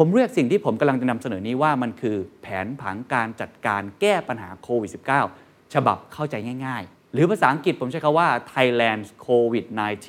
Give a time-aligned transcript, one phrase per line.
[0.00, 4.90] ผมเรียกสิ่งที่ผมกำลังจะนำเสนอนี้ว่ามันคือแผนผังการจัดการแก้ปัญหาโควิด
[5.32, 6.34] -19 ฉบับเข้าใจ
[6.66, 10.08] ง่าย ๆ หรือภาษาอังกฤษผมใช้คำว่า Thailand COVID-19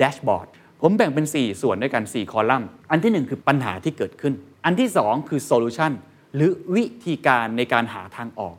[0.00, 0.48] Dashboard
[0.82, 4.34] ผมแบ่งเป็น 4 ส่วนด้วยกัน 4 คอลัมน์ อันที่ 1 คือปัญหาที่เกิดขึ้น
[4.64, 5.92] อันที่ 2 คือโซลูชัน
[6.34, 8.56] หรือวิธีการในการหาทางออก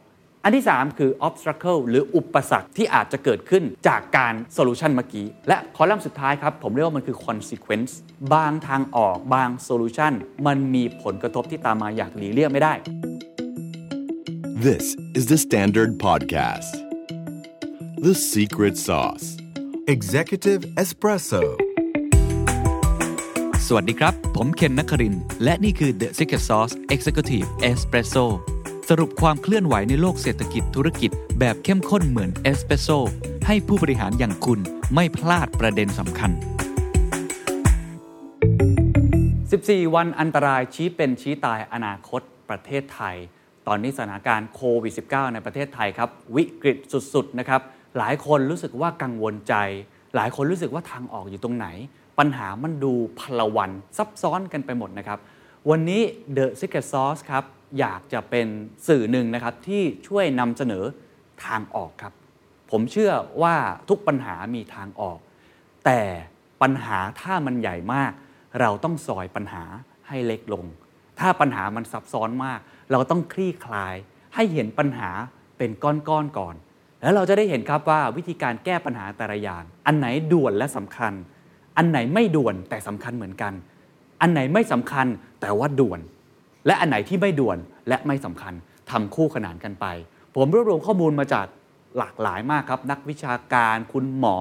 [0.48, 7.91] อันที่ 3 คือ obstacle หรืออุปสรรคที่อาจจะเกิดขึ้นจากการ solution เมื่อกี้ และคอลัมน์สุดท้ายครับ ผมเรียกว่ามันคือ consequence
[8.34, 10.14] บางทางออกบาง solution
[10.47, 12.74] มันมีผลกระทบที่ตามมาอย่างหลีกเลี่ยงไม่ได้
[14.68, 14.86] This
[15.18, 16.71] is the Standard Podcast.
[18.07, 19.27] The Secret Sauce.
[19.96, 21.43] Executive Espresso
[23.68, 28.25] สวัสดีครับ ผมเคนนักครินทร์และนี่คือ The Secret Sauce Executive Espresso
[28.91, 32.88] สรุปความเคลื่อนไหวในโลกเศรษฐกิจธุรกิจ แบบเข้มข้นเหมือนเอสเปรสโซ
[33.47, 34.59] ให้ผู้บริหารอย่างคุณ
[34.95, 36.31] ไม่พลาดประเด็นสำคัญ
[39.11, 43.16] 14 วันอันตรายชี้เป็นชี้ตายอนาคตประเทศไทย
[43.67, 46.77] ตอนนี้สถานการณ์โควิด -19 ในประเทศไทยครับ วิกฤต
[47.13, 47.61] สุดๆนะครับ
[47.97, 49.55] หลายคนรู้สึกว่ากังวลใจ
[50.15, 51.67] หลายคนรู้สึกว่าทางออกอยู่ตรงไหน
[52.19, 55.19] ปัญหามันดูพลวันซับซ้อนกันไปหมดนะครับ
[55.71, 56.01] วันนี้
[56.37, 57.43] The Secret Sauce ครับ
[57.79, 58.47] อยากจะเป็น
[58.87, 60.83] สื่อหนึ่งนะครับ ที่ช่วยนำเสนอ
[61.45, 62.13] ทางออกครับ
[62.71, 63.55] ผมเชื่อว่า
[63.89, 65.19] ทุกปัญหามีทางออก
[65.85, 66.01] แต่
[66.61, 68.11] ปัญหาถ้ามันใหญ่มาก
[68.61, 69.63] เราต้องซอยปัญหา
[70.07, 70.65] ให้เล็กลง
[71.19, 72.59] ถ้าปัญหามันซับซ้อนมาก
[72.91, 73.95] เราต้องคลี่คลาย
[74.35, 75.09] ให้เห็นปัญหา
[75.57, 76.55] เป็นก้อนๆกก่อน
[77.02, 81.13] แล้วเราจะได้เห็นครับว่าวิธีการแก้ปัญหาแต่ละอย่าง อันไหนด่วนและสำคัญ
[81.77, 83.53] อันไหนไม่ด่วนแต่สำคัญเหมือนกัน
[84.21, 85.07] อันไหนไม่สำคัญ
[85.41, 85.99] แต่ว่าด่วน
[86.67, 88.53] และอันไหนที่ไม่ด่วนและไม่สำคัญ
[88.91, 89.85] ทำคู่ขนานกันไป
[90.35, 91.45] ผมรวบรวมข้อมูลมาจาก
[91.97, 94.37] หลากหลายมากครับ นักวิชาการคุณหมอ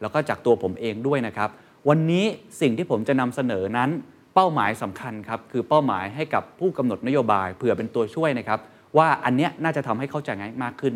[0.00, 1.48] แล้วก็จากตัวผมเองด้วยนะครับ
[1.88, 2.24] วันนี้
[2.60, 3.90] สิ่งที่ผมจะนำเสนอนั้น
[4.34, 8.60] เป้าหมายสำคัญครับคือเป้าหมายให้กับผู้กำหนดนโยบายเผื่อเป็นตัวช่วยนะครับ
[8.98, 10.94] ว่าอันเนี้ยน่าจะทำให้เข้าใจง่ายมากขึ้น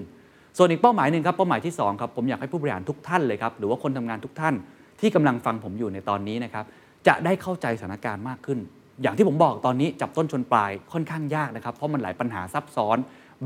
[0.56, 4.54] ส่วนอีกเป้าหมายหนึ่งครับเป้าหมายที่2ครับผมอยากให้ผู้บริหารทุกท่านเลยครับหรือว่าคนทำงานทุกท่าน
[5.00, 6.64] ที่กำลังฟังผมอยู่ในตอนนี้นะครับ
[7.06, 8.58] จะได้เข้าใจสถานการณ์มากขึ้น
[9.02, 12.98] อย่างที่ผมบอกตอนนี้จับต้นชนปลายค่อนข้างยากนะครับ เพราะมันหลายปัญหาซับซ้อน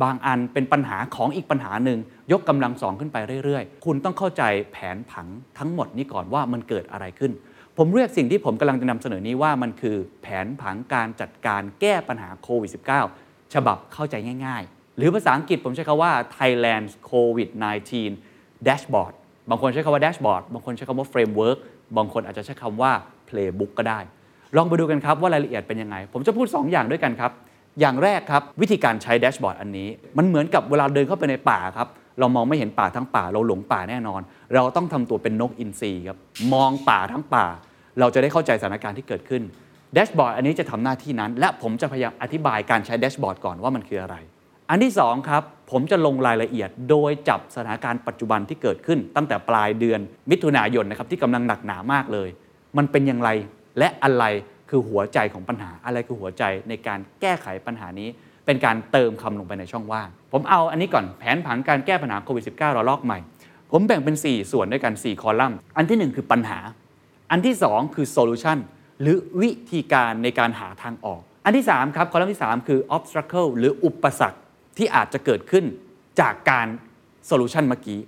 [0.03, 1.99] บางอันเป็นปัญหาของอีกปัญหาหนึ่ง
[2.33, 5.27] ยกกำลังสองขึ้นไปเรื่อยๆ คุณต้องเข้าใจแผนผัง
[5.59, 7.33] ทั้งหมดนี้ก่อนว่ามันเกิดอะไรขึ้น
[7.79, 12.71] ผมเรียกสิ่งที่ผมกำลังจะนำเสนอนี้ว่ามันคือแผนผังการจัดการแก้ปัญหาโควิด
[13.13, 14.15] -19 ฉบับเข้าใจ
[14.47, 17.93] ง่าย ๆ หรือภาษาอังกฤษผมใช้คำว่า Thailand COVID-19
[18.67, 19.15] Dashboard
[19.51, 21.59] บางคนใช้คำว่า Dashboard บางคนใช้คำว่า Framework
[21.97, 22.93] บางคนอาจจะใช้คำว่า
[23.29, 24.01] Playbook ก็ได้
[24.57, 27.33] ลองไปดูกันครับว่ารายละเอียดเป็นยังไง ผมจะพูด 2 อย่างด้วยกันครับ
[27.81, 29.89] อย่างแรกครับวิธีการใช้แดชบอร์ดอันนี้
[30.19, 31.89] มันเหมือนกับเวลาเดินเข้าไปในป่าครับ
[32.19, 34.21] เรามองไม่เห็นป่าทั้งป่า เราหลงป่าแน่นอน
[34.55, 36.19] เราต้องทำตัวเป็นนกอินทรีครับ
[36.53, 37.47] มองป่าทั้งป่า
[38.01, 39.43] เราจะได้เข้าใจสถานการณ์ที่เกิดขึ้น
[39.95, 44.17] แดชบอร์ดอันนี้จะทำหน้าที่นั้น และผมจะพยายามอธิบายการใช้แดชบอร์ดก่อนว่ามันคืออะไร
[44.71, 50.01] อันที่2ครับผมจะลงรายละเอียดโดยจับสถานการณ์ปัจจุบันที่เกิดขึ้น ตั้งแต่ปลายเดือน
[50.31, 52.29] มิถุนายนนะครับที่กำลังหนักหนามากเลย
[52.77, 53.31] มันเป็นอย่างไร
[53.79, 54.25] และอะไร
[54.71, 58.09] คือหัวใจของปัญหาอะไรคือหัวใจในการแก้ไขปัญหานี้
[58.47, 63.19] เป็นการเติมคำลงไปในช่องว่าง ผมเอาอันนี้ก่อนแผนผังการแก้ปัญหาโควิด -19 ระลอกใหม่
[63.73, 66.59] ผมแบ่งเป็น 4 ส่วนด้วยกัน 4 คอลัมน์ อันที่ 1 คือปัญหา
[67.31, 68.59] อันที่ 2 คือโซลูชัน
[69.01, 74.39] หรือวิธีการในการหาทางออก อันที่ 3 ครับคอลัมน์ที่ 3 คือ obstacle หรืออุปสรรค
[74.77, 75.65] ที่อาจจะเกิดขึ้น
[76.21, 76.67] จากการ
[77.27, 78.01] solution เมื่อกี้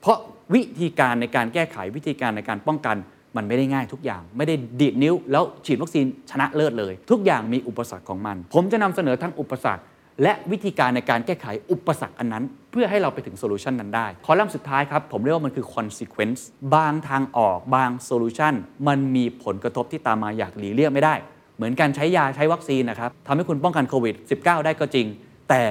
[0.00, 0.18] เพราะ
[0.54, 2.96] วิธีการในการแก้ไขวิธีการในการป้องกัน
[3.36, 9.82] มันไม่ได้ง่ายทุกอย่าง ไม่ได้ดีดนิ้ว แล้วฉีดวัคซีนชนะเลิศเลย ทุกอย่างมีอุปสรรคของมัน ผมจะนำเสนอทั้งอุปสรรค
[10.22, 16.40] และวิธีการในการแก้ไขอุปสรรคอันนั้น เพื่อให้เราไปถึง solution นั้นได้ คอลัมน์สุดท้ายครับ ผมเรียกว่ามันคือ consequence
[16.74, 18.54] บางทางออกบาง solution
[18.88, 21.14] มันมีผลกระทบที่ตามมาอย่างหลีกเลี่ยงไม่ได้
[21.56, 25.06] เหมือนการใช้ยาใช้วัคซีนนะครับทำให้คุณป้องกันโควิด -19 ได้ก็จริง
[25.50, 25.64] แต่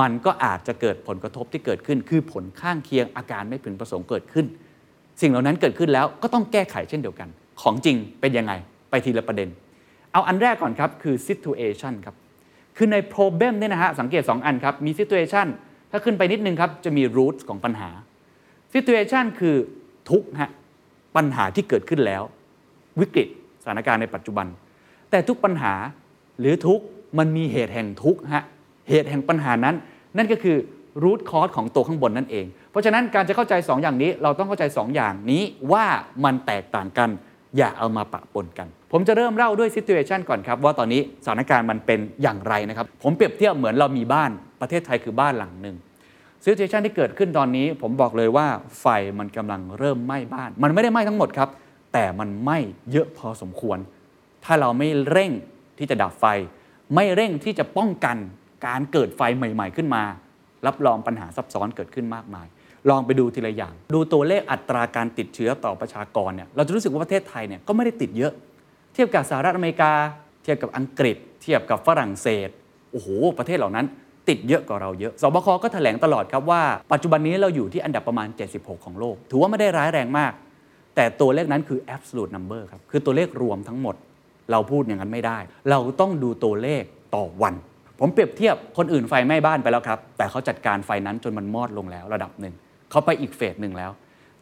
[0.00, 4.46] มันก็อาจจะเกิดผลกระทบที่เกิดขึ้น คือผลข้างเคียงอาการไม่พึงประสงค์เกิดขึ้น
[5.20, 7.28] สิ่งเหล่านั้นเกิดขึ้นแล้วก็ต้องแก้ไขเช่นเดียวกัน
[7.62, 8.52] ของจริงเป็นยังไง
[8.90, 9.48] ไปทีละประเด็น
[10.12, 12.14] เอาอันแรกก่อนครับคือ situation ครับ
[12.76, 15.46] คือใน problem เนี่ยนะฮะสังเกต 2 อันครับ มี situation
[15.90, 17.90] ถ้าขึ้นไปนิดนึงครับ จะมี root ของปัญหา
[18.74, 19.56] situation คือ
[20.10, 20.50] ทุกฮะ
[21.16, 22.22] ปัญหาที่เกิดขึ้นแล้ว
[23.00, 23.28] วิกฤต
[23.62, 24.46] สถานการณ์ในปัจจุบัน
[25.10, 25.74] แต่ทุกปัญหา
[26.40, 26.80] หรือทุก
[27.18, 28.44] มันมีเหตุแห่งทุกฮะ
[28.88, 29.74] เหตุแห่งปัญหานั้น
[30.16, 30.56] นั่นก็คือ
[31.02, 35.42] root cause ของตัวข้างบนนั่นเอง เพราะฉะนั้นการจะเข้าใจ 2 อย่างนี้ เราต้องเข้าใจ 2 อย่างนี้
[35.72, 35.86] ว่า
[36.24, 37.10] มันแตกต่างกัน
[37.56, 44.30] อย่าเอามาปะปนกัน ผมจะเริ่มเล่าด้วย situation ก่อนครับ ว่าตอนนี้สถานการณ์มันเป็นอย่างไรนะครับ ผมเปรียบเทียบเหมือนเรามีบ้าน
[44.60, 45.76] ประเทศไทยคือบ้านหลังหนึ่ง
[46.44, 48.46] situation ที่เกิดขึ้นตอนนี้ ผมบอกเลยว่า
[48.80, 48.86] ไฟ
[49.18, 51.48] มันกำลังเริ่มไหม้บ้าน มันไม่ได้ไหม้ทั้งหมดครับ
[51.92, 52.58] แต่มันไหม้
[52.92, 53.78] เยอะพอสมควร
[54.44, 55.30] ถ้าเราไม่เร่ง
[55.78, 56.26] ที่จะดับไฟ
[56.94, 58.16] ไม่เร่งที่จะป้องกัน
[58.66, 60.02] การเกิดไฟใหม่ ๆ ขึ้นมา
[60.66, 62.46] รับรองปัญหาซับซ้อนเกิดขึ้นมากมาย
[62.90, 68.32] ลองไปดูทีละอย่าง ดูตัวเลขอัตราการติดเชื้อต่อประชากรเนี่ยเราจะรู้สึกว่าประเทศไทยเนี่ยก็ไม่ได้ติดเยอะ
[68.94, 69.92] เทียบกับสหรัฐอเมริกา
[70.42, 72.48] เทียบกับอังกฤษ เทียบกับฝรั่งเศส
[72.92, 73.08] โอ้โห
[73.38, 73.86] ประเทศเหล่านั้น
[74.28, 76.62] ติดเยอะกว่าเราเยอะ สบคก็แถลงตลอดครับว่า
[76.92, 80.32] ปัจจุบันนี้เราอยู่ที่อันดับประมาณ 76 ของโลก ถือว่าไม่ได้ร้ายแรงมาก
[80.96, 83.94] แต่ตัวเลขนั้นคือ absolute number ครับ คือตัวเลขรวมทั้งหมด
[84.50, 85.38] เราพูดอย่างนั้นไม่ได้
[85.70, 86.82] เราต้องดูตัวเลข
[87.14, 87.54] ต่อวัน
[88.00, 92.54] ผมเปรียบเทียบคนอื่นไฟไหม้บ้านไปแล้วครับ แต่เขาจัดการไฟนั้นจนมันมอดลงแล้วระดับหนึ่ง
[92.92, 93.92] เขาไปอีกเฟสหนึ่งแล้ว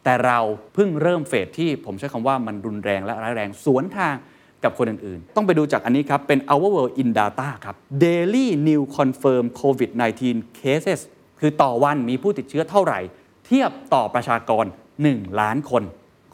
[0.03, 0.39] แต่เรา
[0.73, 4.15] เพิ่งเริ่มเฟสที่ผมใช้คำว่ามันรุนแรงและร้ายแรงสวนทาง
[4.63, 7.75] กับคนอื่นๆ ต้องไปดูจากอันนี้ครับ เป็น Our World in Data ครับ
[8.05, 10.21] Daily New Confirm COVID-19
[10.61, 10.99] Cases
[11.39, 12.99] คือต่อวันมีผู้ติดเชื้อเท่าไหร่
[13.45, 14.65] เทียบต่อประชากร
[15.01, 15.83] 1 ล้านคน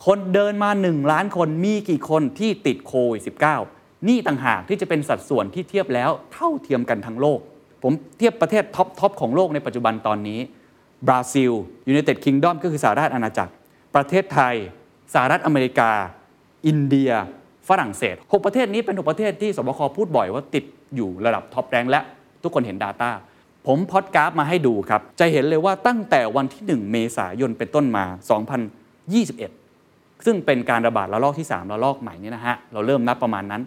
[0.06, 3.22] คนเดินมา 1 ล้านคนมีกี่คนที่ติดโควิด
[3.66, 7.40] -19 นี่ต่างหากที่จะเป็นสัดส่วนที่เทียบแล้วเท่าเทียมกันทั้งโลก
[7.84, 10.40] ผมเทียบประเทศ top top ของโลกในปัจจุบันตอนนี้
[11.08, 11.52] บราซิล
[11.88, 13.54] ยู n i เต็ดคิงดอมก็คือสหราชอาณาจักร
[13.96, 14.56] ประเทศไทย
[15.14, 15.92] สหรัฐอเมริกา
[16.68, 17.12] อินเดีย
[17.70, 20.66] ฝรั่งเศส 6 ประเทศนี้เป็น 6 ประเทศที่สบคพูดบ่อยว่าติด
[20.96, 22.02] อยู่ระดับท็อปแรงและ
[22.44, 23.12] ทุกคนเห็น Data
[23.68, 28.06] ผมพอดกราฟมาให้ดูครับ จะเห็นเลยว่าตั้งแต่วันที่ 1 เมษายนเป็นต้นมา
[28.96, 33.62] 2021 ซึ่งเป็นการระบาดระลอกที่ 3 ระลอกใหม่นี้นะฮะ เราเริ่มนับประมาณนั้น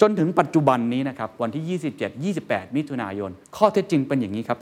[0.00, 1.80] จนถึงปัจจุบันนี้นะครับ วันที่
[2.28, 4.58] 27 28 มิถุนายน ข้อเท็จจริงเป็นอย่างนี้ครับ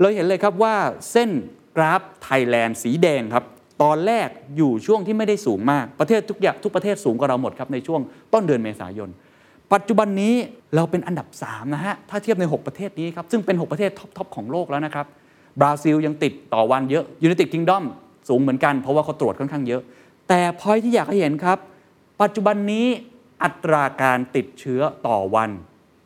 [0.00, 0.74] เราเห็นเลยครับว่า
[1.10, 1.30] เส้น
[1.76, 3.44] กราฟไทยแลนด์สีแดงครับ
[3.82, 8.00] ตอนแรกอยู่ช่วงที่ไม่ได้สูงมากประเทศทุกอย่างทุกประเทศสูงกว่าเราหมดครับในช่วง
[8.32, 9.10] ต้นเดือนเมษายน
[9.72, 10.34] ปัจจุบันนี้
[10.74, 15.06] เราเป็นอันดับ 3 นะฮะ ถ้าเทียบใน 6 ประเทศนี้ครับ ซึ่งเป็น 6 ประเทศ top ๆของโลกแล้วนะครับ
[15.60, 17.84] บราซิลยังติดต่อวันเยอะยู n i เต็ดคิงดอม
[18.28, 19.82] สูงเหมือนกันเพราะว่าเขาตรวจค่อนข้างเยอะ
[20.28, 21.58] แต่พอยที่อยากให้เห็นครับ
[22.22, 22.86] ปัจจุบันนี้
[23.44, 25.50] อัตราการติดเชื้อต่อวัน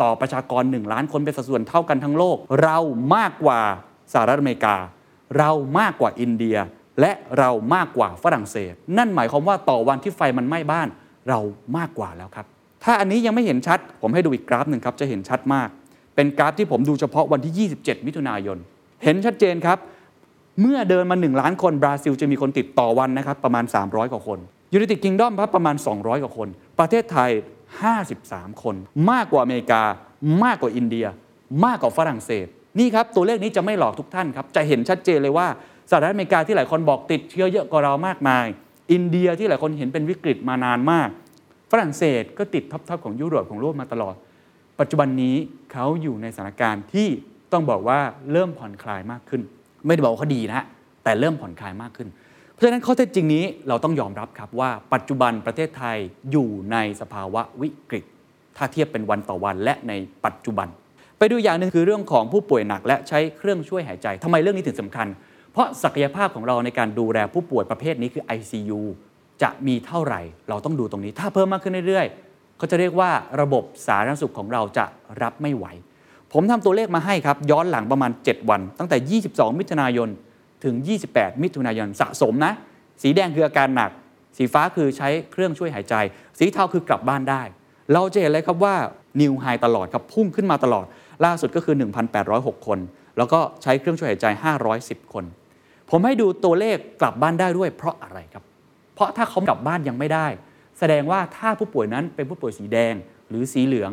[0.02, 2.78] ต่อประชากร 1 ล้านคนเป็นสัดส่วนเท่ากันทั้งโลก เรา
[3.14, 3.60] มากกว่า
[4.12, 4.76] สหรัฐอเมริกา
[5.38, 6.56] เรามากกว่าอินเดีย
[7.00, 10.88] และเรามากกว่าฝรั่งเศส นั่นหมายความว่าต่อวันที่ไฟมันไหม้บ้าน
[11.28, 11.40] เรา
[11.76, 12.46] มากกว่าแล้วครับ
[12.84, 15.68] ถ้าอันนี้ยังไม่เห็นชัด ผมให้ดูอีกกราฟหนึ่งครับจะเห็นชัดมาก
[16.14, 18.58] เป็นกราฟที่ผมดูเฉพาะวันที่ 27 มิถุนายน
[19.04, 19.78] เห็นชัดเจนครับ
[20.60, 24.38] เมื่อเดินมา 1 ล้านคนบราซิลจะมีคนติดต่อวันนะครับประมาณ 300 กว่าคน
[24.72, 26.48] ยู n i เต็ดคิงดอมครับประมาณ 200 กว่าคน
[26.78, 27.30] ประเทศไทย
[27.96, 28.76] 53 คน
[29.10, 29.82] มากกว่าอเมริกา
[30.44, 31.06] มากกว่าอินเดีย
[31.64, 32.46] มากกว่าฝรั่งเศส
[32.78, 35.46] นี่ครับตัวเลขนี้จะไม่หลอกทุกท่านครับจะเห็นชัดเจนเลยว่า
[35.90, 38.46] สหรัฐอเมริกาที่หลายคนบอกติดเชื้อเยอะกว่าเรามากมาย
[38.92, 41.08] อินเดียที่หลายคนเห็นเป็นวิกฤตมานานมาก
[41.72, 44.14] ฝรั่งเศสก็ติดท็อปๆของยุโรปของโลกมาตลอด
[44.80, 45.36] ปัจจุบันนี้
[45.72, 47.08] เขาอยู่ในสถานการณ์ที่
[47.52, 47.98] ต้องบอกว่า
[48.32, 49.42] เริ่มผ่อนคลายมากขึ้น
[49.86, 50.66] ไม่ได้บอกว่าเขาดีนะฮะ
[51.04, 52.08] แต่เริ่มผ่อนคลายมากขึ้น
[52.52, 55.96] เพราะฉะนั้นข้อเท็จจริงนี้เราต้องยอมรับครับว่า ปัจจุบันประเทศไทย
[56.30, 58.04] อยู่ในสภาวะวิกฤต
[58.56, 59.92] ถ้าเทียบเป็นวันต่อวันและใน
[60.24, 60.68] ปัจจุบัน
[61.24, 65.06] ไปดูอย่างหนึ่งคือเรื่องของผู้ป่วยหนัก และใช้เครื่องช่วยหายใจทำไมเรื่องนี้ถึงสำคัญ
[65.52, 68.80] เพราะศักยภาพของเราในการดูแลผู้ป่วยประเภทนี้คือ ICU
[69.42, 73.10] จะมีเท่าไหร่ เราต้องดูตรงนี้ ถ้าเพิ่มมากขึ้นเรื่อยๆเขาจะเรียกว่า
[73.40, 74.84] ระบบสาธารณสุขของเราจะ
[75.22, 75.66] รับไม่ไหว
[76.32, 80.08] ผมทำตัวเลขมาให้ครับ ย้อนหลังประมาณ 7 วัน ตั้งแต่ 22 มิถุนายน
[80.64, 80.74] ถึง
[81.08, 82.52] 28 มิถุนายนสะสมนะ
[83.02, 83.90] สีแดงคืออาการหนัก
[84.36, 85.94] สีฟ้าคือใช้เครื่องช่วยหายใจ
[86.38, 87.42] สีเทาคือกลับบ้านได้
[87.92, 88.74] เราจะเห็นเลยครับว่า
[89.20, 90.86] นิวไฮตลอดครับพุ่งขึ้นมาตลอด
[91.24, 91.74] ล่าสุดก็คือ
[92.20, 92.78] 1,806 คน
[93.16, 94.26] แล้วก็ใช้เครื่องช่วยหายใจ
[94.70, 95.24] 510 คน
[95.90, 98.44] ผมให้ดูตัวเลขกลับบ้านได้ด้วยเพราะอะไรครับ
[98.94, 100.26] เพราะถ้าเขากลับบ้านยังไม่ได้
[100.78, 102.94] แสดงว่าถ้าผู้ป่วยนั้นเป็นผู้ป่วยสีแดง
[103.28, 103.90] หรือสีเหลือง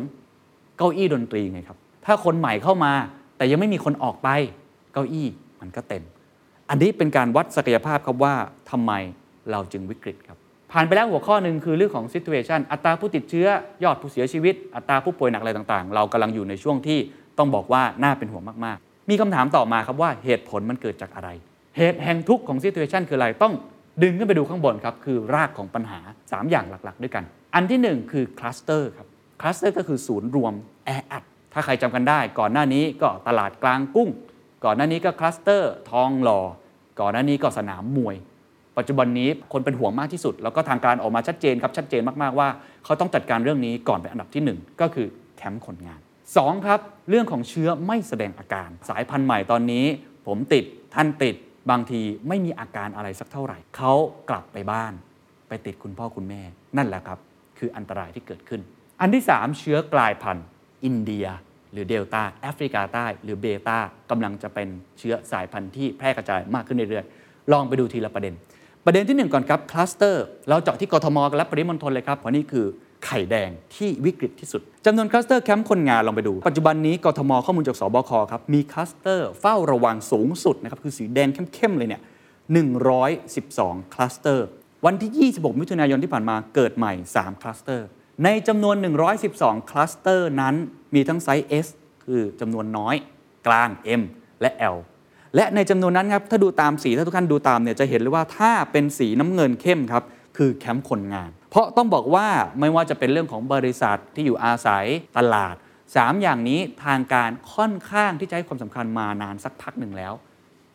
[0.76, 2.92] เก้าอี้ดนตรีไงครับ ถ้าคนใหม่เข้ามา
[3.36, 4.28] แต่ยังไม่มีคนออกไป
[4.92, 5.26] เก้าอี้
[5.60, 6.02] มันก็เต็ม
[6.68, 8.34] อันนี้เป็นการวัดศักยภาพครับว่า
[8.70, 8.92] ทำไม
[9.50, 10.38] เราจึงวิกฤตครับ
[10.72, 13.46] ผ่านไปแล้วหัวข้อหนึ่งคือเรื่องของ situation อัตราผู้ติดเชื้อ
[13.84, 16.98] ยอดผู้เสียชีวิต อัตราผู้ป่วยหนักอะไรต่างๆ เรากำลังอยู่ในช่วงที่
[17.38, 21.28] ต้องบอกว่าน่าเป็นห่วงมากๆ มีคำถามต่อมาครับว่าเหตุผลมันเกิดจากอะไร
[21.76, 23.54] เหตุแห่งทุกข์ของ situation คืออะไรต้อง
[24.02, 27.24] ดึงขึ้นไปดูข้างบนครับคือรากของปัญหา 3 อย่างหลักๆ ด้วยกัน
[27.54, 29.06] อันที่ 1 คือคลัสเตอร์ครับ
[29.40, 30.52] คลัสเตอร์ก็คือศูนย์รวม
[30.86, 34.08] แออัดถ้าใครจำกันได้ ก่อนหน้านี้ก็ตลาดกลางกุ้ง
[34.64, 36.40] ก่อนหน้านี้ก็คลัสเตอร์ทองหล่อ
[37.00, 38.16] ก่อนหน้านี้ก็สนามมวย
[38.78, 42.48] ปัจจุบันนี้คนเป็นห่วงมากที่สุด แล้วก็ทางการออกมาชัดเจนครับชัดเจนมากๆว่า
[42.84, 46.00] เขาต้องจัดการเรื่องนี้ก่อนเป็นอันดับที่ 1 ก็คือแคมป์คนงาน
[46.32, 49.84] 2 ครับ เรื่องของเชื้อไม่แสดงอาการ สายพันธุ์ใหม่ตอนนี้
[50.26, 50.64] ผมติด
[50.94, 51.34] ท่านติด
[51.70, 53.92] บางทีไม่มีอาการอะไรสักเท่าไหร่ เขา
[54.30, 54.92] กลับไปบ้าน
[55.48, 56.42] ไปติดคุณพ่อคุณแม่
[56.76, 57.18] นั่นแหละครับ
[57.58, 58.60] คืออันตรายที่เกิดขึ้น
[59.00, 60.46] อันที่ 3 เชื้อกลายพันธุ์
[60.84, 61.26] อินเดีย
[61.72, 63.78] หรือเดลต้าแอฟริกาใต้ หรือเบต้า
[64.10, 68.34] กำลังจะเป็นเชื้อสายพันธุ์ที่แพร่กระจายมากขึ้นเรื่อยๆลองไปดูทีละประเด็น
[68.86, 72.66] ประเด็นที่ 1 ก่อนครับคลัสเตอร์เราเจาะที่กทมกันและปริมณฑลเลยครับเพราะนี่คือ
[73.04, 82.02] ไข่แดงที่วิกฤตที่สุดจำนวนคลัสเตอร์แคมป์คนงานลองไปดู ปัจจุบันนี้กทมข้อมูลจากสบคครับมีคลัสเตอร์เฝ้าระวังสูงสุดนะครับคือสีแดงเข้มๆเลยเนี่ย
[83.16, 84.46] 112 คลัสเตอร์
[84.86, 87.86] วันที่ 26 มิถุนายนที่ผ่านมาเกิดใหม่ 3 คลัสเตอร์
[88.24, 88.76] ในจำนวน
[89.22, 90.54] 112 คลัสเตอร์นั้น
[90.94, 91.66] มีทั้งไซส์ S
[92.04, 92.94] คือจำนวนน้อย
[93.46, 93.70] กลาง
[94.00, 94.02] M
[94.40, 94.76] และ L
[95.36, 100.04] และในจำนวนนั้นครับถ้าดูตามสีถ้าทุกท่านดูตามเนี่ยจะเห็นเลยว่าถ้าเป็นสีน้ำเงินเข้มครับ
[100.36, 102.26] คือแคมป์คนงาน เพราะต้องบอกว่า
[102.60, 104.84] ไม่ว่าจะเป็นเรื่องของบริษัทที่อยู่อาศัย
[105.18, 105.54] ตลาด
[105.88, 110.12] 3 อย่างนี้ทางการค่อนข้างที่จะให้ความสำคัญมานานสักพักหนึ่งแล้ว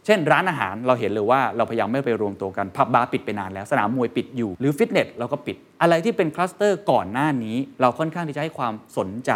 [0.05, 9.31] เช่น ร้านอาหารเราเห็นเลยว่าเราพยายามไม่ไปรวมตัวกันผับบาร์ปิดไปนานแล้วสนามมวยปิดอยู่หรือฟิตเนสเราก็ปิด อะไรที่เป็นคลัสเตอร์ก่อนหน้านี้ เราค่อนข้างที่จะให้ความสนใจ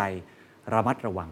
[0.74, 1.30] ระมัดระวัง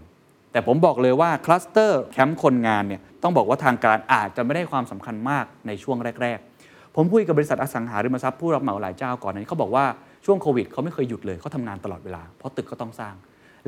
[0.51, 9.86] แต่ผมบอกเลยว่าคลัสเตอร์แคมป์คนงานเนี่ยต้องบอกว่าทางการอาจจะไม่ได้ความสำคัญมากในช่วงแรก ๆ ผมคุยกับบริษัทอสังหาริมทรัพย์ผู้รับเหมาหลายเจ้าก่อนนี้เขาบอกว่า
[10.25, 13.15] ช่วงโควิดเขาไม่เคยหยุดเลยเขาทำงานตลอดเวลาเพราะตึกก็ต้องสร้าง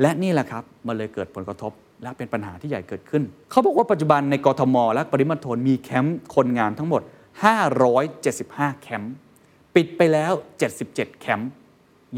[0.00, 1.72] และนี่แหละครับมันเลยเกิดผลกระทบ
[2.02, 7.02] และเป็นปัญหาที่ใหญ่เกิดขึ้น เขาบอกว่าปัจจุบันในกรทม และปริมณฑลมีแคมป์คนงานทั้งหมด
[7.92, 9.14] 575 แคมป์
[9.74, 10.32] ปิดไปแล้ว
[10.76, 11.50] 77 แคมป์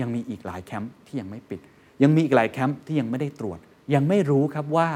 [0.00, 1.61] ยังมีอีกหลายแคมป์ที่ยังไม่ปิด
[2.02, 3.59] ยังมีอีกหลายแคมป์ที่ยังไม่ได้ตรวจ
[3.94, 4.88] ยังไม่รู้ครับว่า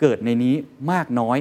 [0.00, 0.54] เกิดในนี้
[0.92, 1.38] มากน้อย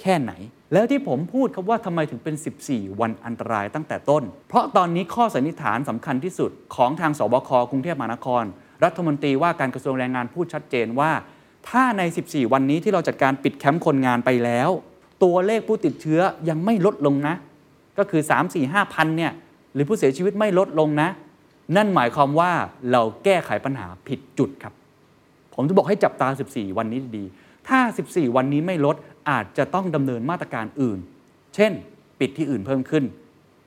[0.00, 0.32] แค่ไหน
[0.72, 2.34] แล้วที่ผมพูดครับว่าทำไมถึงเป็น
[2.68, 8.44] 14 วันอันตรายตั้งแต่ต้น เพราะตอนนี้ข้อสันนิษฐานสำคัญที่สุดของทางสบคกรุงเทพมหานคร
[8.84, 11.10] รัฐมนตรีว่าการกระทรวงแรงงานพูดชัดเจนว่า
[11.68, 14.70] ถ้าใน 14 วันนี้ที่เราจัดการปิดแคมป์คนงานไปแล้ว
[15.24, 17.34] ตัวเลขผู้ติดเชื้อยังไม่ลดลงนะ
[17.98, 19.32] ก็คือ 3 4 5พันเนี่ย
[19.74, 21.08] หรือผู้เสียชีวิตไม่ลดลงนะ
[21.76, 22.52] นั่นหมายความว่า
[22.92, 24.74] เราแก้ไขปัญหาผิดจุดครับ
[25.56, 27.24] ผมจะบอกให้จับตา 14 วันนี้ดี
[27.68, 28.96] ถ้า 14 วันนี้ไม่ลด
[29.30, 30.98] อาจจะต้องดำเนินมาตรการอื่น
[31.54, 31.72] เช่น
[32.20, 33.04] ปิดที่อื่นเพิ่มขึ้น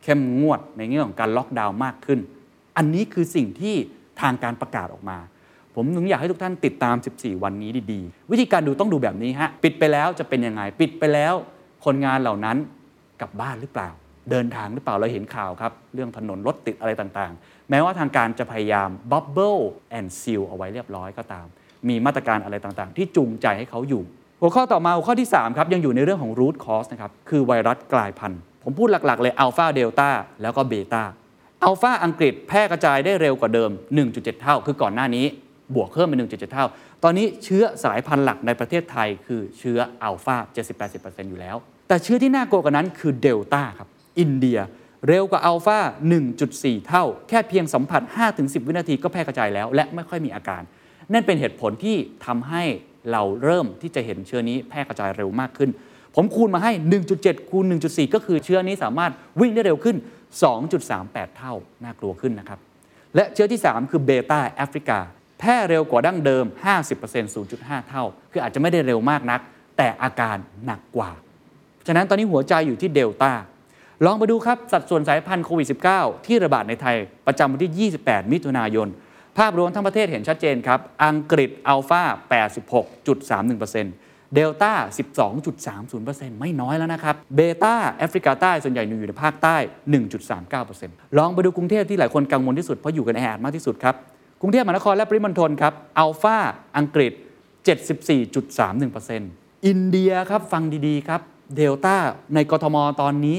[0.03, 2.19] เข้มงวดในแง่ของการล็อกดาวน์มากขึ้น
[2.77, 3.75] อันนี้คือสิ่งที่
[4.22, 5.17] ทางการประกาศออกมา
[5.75, 11.34] ผมถึงอยากให้ทุกท่านติดตาม 14 วันนี้ดีๆ วิธีการดูต้องดูแบบนี้ฮะ ปิดไปแล้วจะเป็นยังไง ปิดไปแล้ว
[11.86, 12.58] คนงานเหล่านั้น
[13.22, 13.89] กลับบ้านหรือเปล่า
[14.31, 19.62] เดินทางหรือเปล่า เราเห็นข่าวครับ เรื่องถนนรถติดอะไรต่างๆ แม้ว่าทางการจะพยายาม bubble
[19.98, 21.48] and seal เอาไว้เรียบร้อยก็ตาม
[21.88, 24.04] มีมาตรการอะไรต่างๆ ที่จูงใจให้เขาอยู่
[24.42, 30.10] หัวข้อต่อมาหัวข้อที่ 3 ครับ ยังอยู่ในเรื่องของ root cause นะครับ คือไวรัสกลายพันธุ์ ผมพูดหลักๆ เลยอัลฟาเดลต้า
[30.42, 31.04] แล้วก็เบต้า
[31.64, 33.72] อัลฟาอังกฤษแพร่กระจายได้เร็วกว่าเดิม
[34.06, 35.26] 1.7 เท่า คือก่อนหน้านี้
[35.76, 36.66] บวกเพิ่มเป็น1.7 เท่า
[37.04, 40.36] ตอนนี้เชื้อสายพันธุ์หลักในประเทศไทย คือเชื้ออัลฟา
[40.84, 41.56] 70-80%อยู่แล้ว
[41.88, 44.60] แต่เชื้อที่น่ากลัวกว่านั้นคือเดลต้าครับ อินเดีย
[45.08, 45.80] เร็วกว่าอัลฟา
[46.34, 48.02] 1.4 เท่า แค่เพียงสัมผัส
[48.36, 50.62] 5-10 วินาทีก็แพร่กระจายแล้ว และไม่ค่อยมีอาการ
[51.13, 52.63] นั่นเป็นเหตุผลที่ทำให้
[53.12, 55.70] เราเริ่มที่จะเห็นเชื้อนี้แพร่กระจายเร็วมากขึ้น
[56.16, 56.72] ผมคูณมาให้
[57.12, 59.12] 1.7 คูณ 1.4 ก็คือเชื้อนี้สามารถ
[59.42, 59.96] วิ่งได้เร็วขึ้น
[60.68, 62.60] 2.38 เท่า น่ากลัวขึ้นนะครับ
[63.16, 65.00] และเชื้อที่ 3 คือเบต้าแอฟริกา
[65.39, 66.46] แพร่เร็วกว่าดั้งเดิม
[66.89, 69.42] 50% 0.5 เท่า คืออาจจะไม่ได้เร็วมากนัก
[69.78, 71.12] แต่อาการหนักกว่า
[71.88, 73.32] ฉะนั้นตอนนี้หัวใจอยู่ที่เดลต้า
[74.06, 76.96] ลองไปดูครับสัดส่วนสายพันธุ์โควิด -19 ที่ระบาดในไทย
[77.28, 78.88] ประจำวันที่ 28 มิถุนายน
[79.39, 82.03] ภาพรวมทั้งประเทศเห็นชัดเจนครับ อังกฤษอัลฟา
[82.79, 84.72] 86.31%เดลต้า
[85.58, 89.58] 12.30%ไม่น้อยแล้วนะครับ เบต้าแอฟริกาใต้ส่วนใหญ่อยู่ในภาคใต้
[90.38, 93.96] 1.39%ลองไปดูกรุงเทพที่หลายคนกังวลที่สุด เพราะอยู่กันแออัดมากที่สุดครับ
[94.41, 96.38] กรุงเทพมหานครและปริมณฑลครับ อัลฟา
[96.77, 97.12] อังกฤษ
[98.39, 101.22] 74.31%อินเดียครับฟังดีๆครับ
[101.55, 101.96] เดลต้า
[102.34, 103.38] ในกทมตอนนี้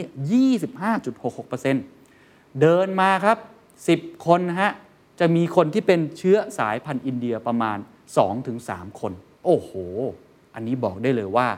[1.11, 3.39] 25.66%เดินมาครับ
[3.87, 4.73] 10 คนนะฮะ
[5.21, 7.79] จะมีคนที่เป็นเชื้อสายพันธุ์อินเดียประมาณ
[8.39, 9.13] 2-3 คน
[9.45, 9.71] โอ้โห
[10.55, 11.49] อันนี้บอกได้เลยว่า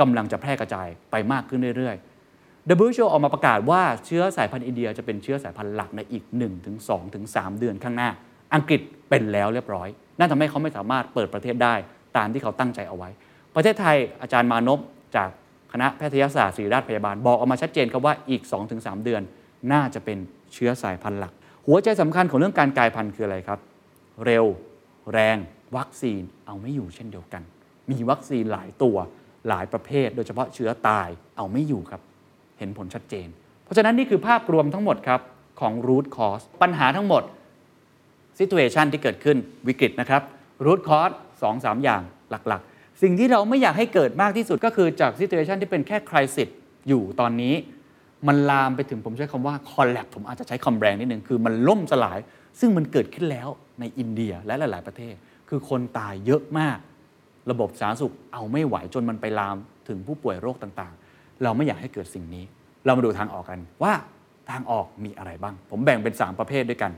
[0.00, 6.24] กำลังจะแพร่กระจายไปมากขึ้นเรื่อยๆ WHO ออกมาประกาศว่าเชื้อสายพันธุ์อินเดียจะเป็นเชื้อสายพันธุ์หลักในอีก
[6.92, 8.10] 1-2-3 เดือนข้างหน้า
[8.54, 11.74] อังกฤษเป็นแล้วเรียบร้อย นั่นทำให้เขาไม่สามารถเปิดประเทศได้
[12.16, 13.10] ตามที่เขาตั้งใจเอาไว้
[13.54, 14.80] ประเทศไทยอาจารย์มานพ
[15.16, 15.28] จาก
[15.72, 18.42] คณะแพทยศาสตร์ศิริราชพยาบาลบอกออกมาชัดเจนครับว่าอีก
[18.74, 19.22] 2-3 เดือน
[19.72, 20.18] น่าจะเป็น
[20.54, 21.32] เชื้อสายพันธุ์หลัก
[21.66, 23.58] หัวใจสำคัญของเรื่องการกลายพันธุ์คืออะไรครับ
[24.24, 24.44] เร็ว
[25.12, 25.36] แรง
[25.76, 27.42] วัคซีนเอาไม่อยู่เช่นเดียวกัน
[27.90, 28.96] มีวัคซีนหลายตัว
[29.48, 32.00] หลายประเภท โดยเฉพาะเชื้อตายเอาไม่อยู่ครับ
[32.58, 33.28] เห็นผลชัดเจน
[33.64, 35.20] เพราะฉะนั้นนี่คือภาพรวมทั้งหมดครับ
[35.60, 37.22] ของ root cause ปัญหาทั้งหมด
[38.38, 39.36] situation ที่เกิดขึ้น
[39.68, 40.22] วิกฤตนะครับ
[40.64, 46.48] root cause สองสามอย่างหลักๆ สิ่งที่เราไม่อยากให้เกิดมากที่สุดก็คือจาก situation ที่เป็นแค่ crisis
[46.88, 47.54] อยู่ตอนนี้
[48.28, 52.18] มันลามไปถึงผมใช้คำว่า collapse ผมอาจจะใช้คำแรงนิดนึงคือมันล่มสลาย
[52.60, 53.48] ซึ่งมันเกิดขึ้นแล้ว
[53.80, 55.14] ในอินเดียและหลาย ๆ ประเทศ
[55.48, 56.78] คือคนตายเยอะมาก
[57.50, 59.56] ระบบสาธารณสุขเอาไม่ไหวจนมันไปลาม
[59.88, 62.44] ถึงผู้ป่วยโรคต่าง ๆ เราไม่อยากให้เกิดสิ่งนี้
[62.84, 63.92] เรามาดูทางออกกันว่า
[64.50, 66.92] ทางออกมีอะไรบ้าง ผมแบ่งเป็น 3 ประเภทด้วยกัน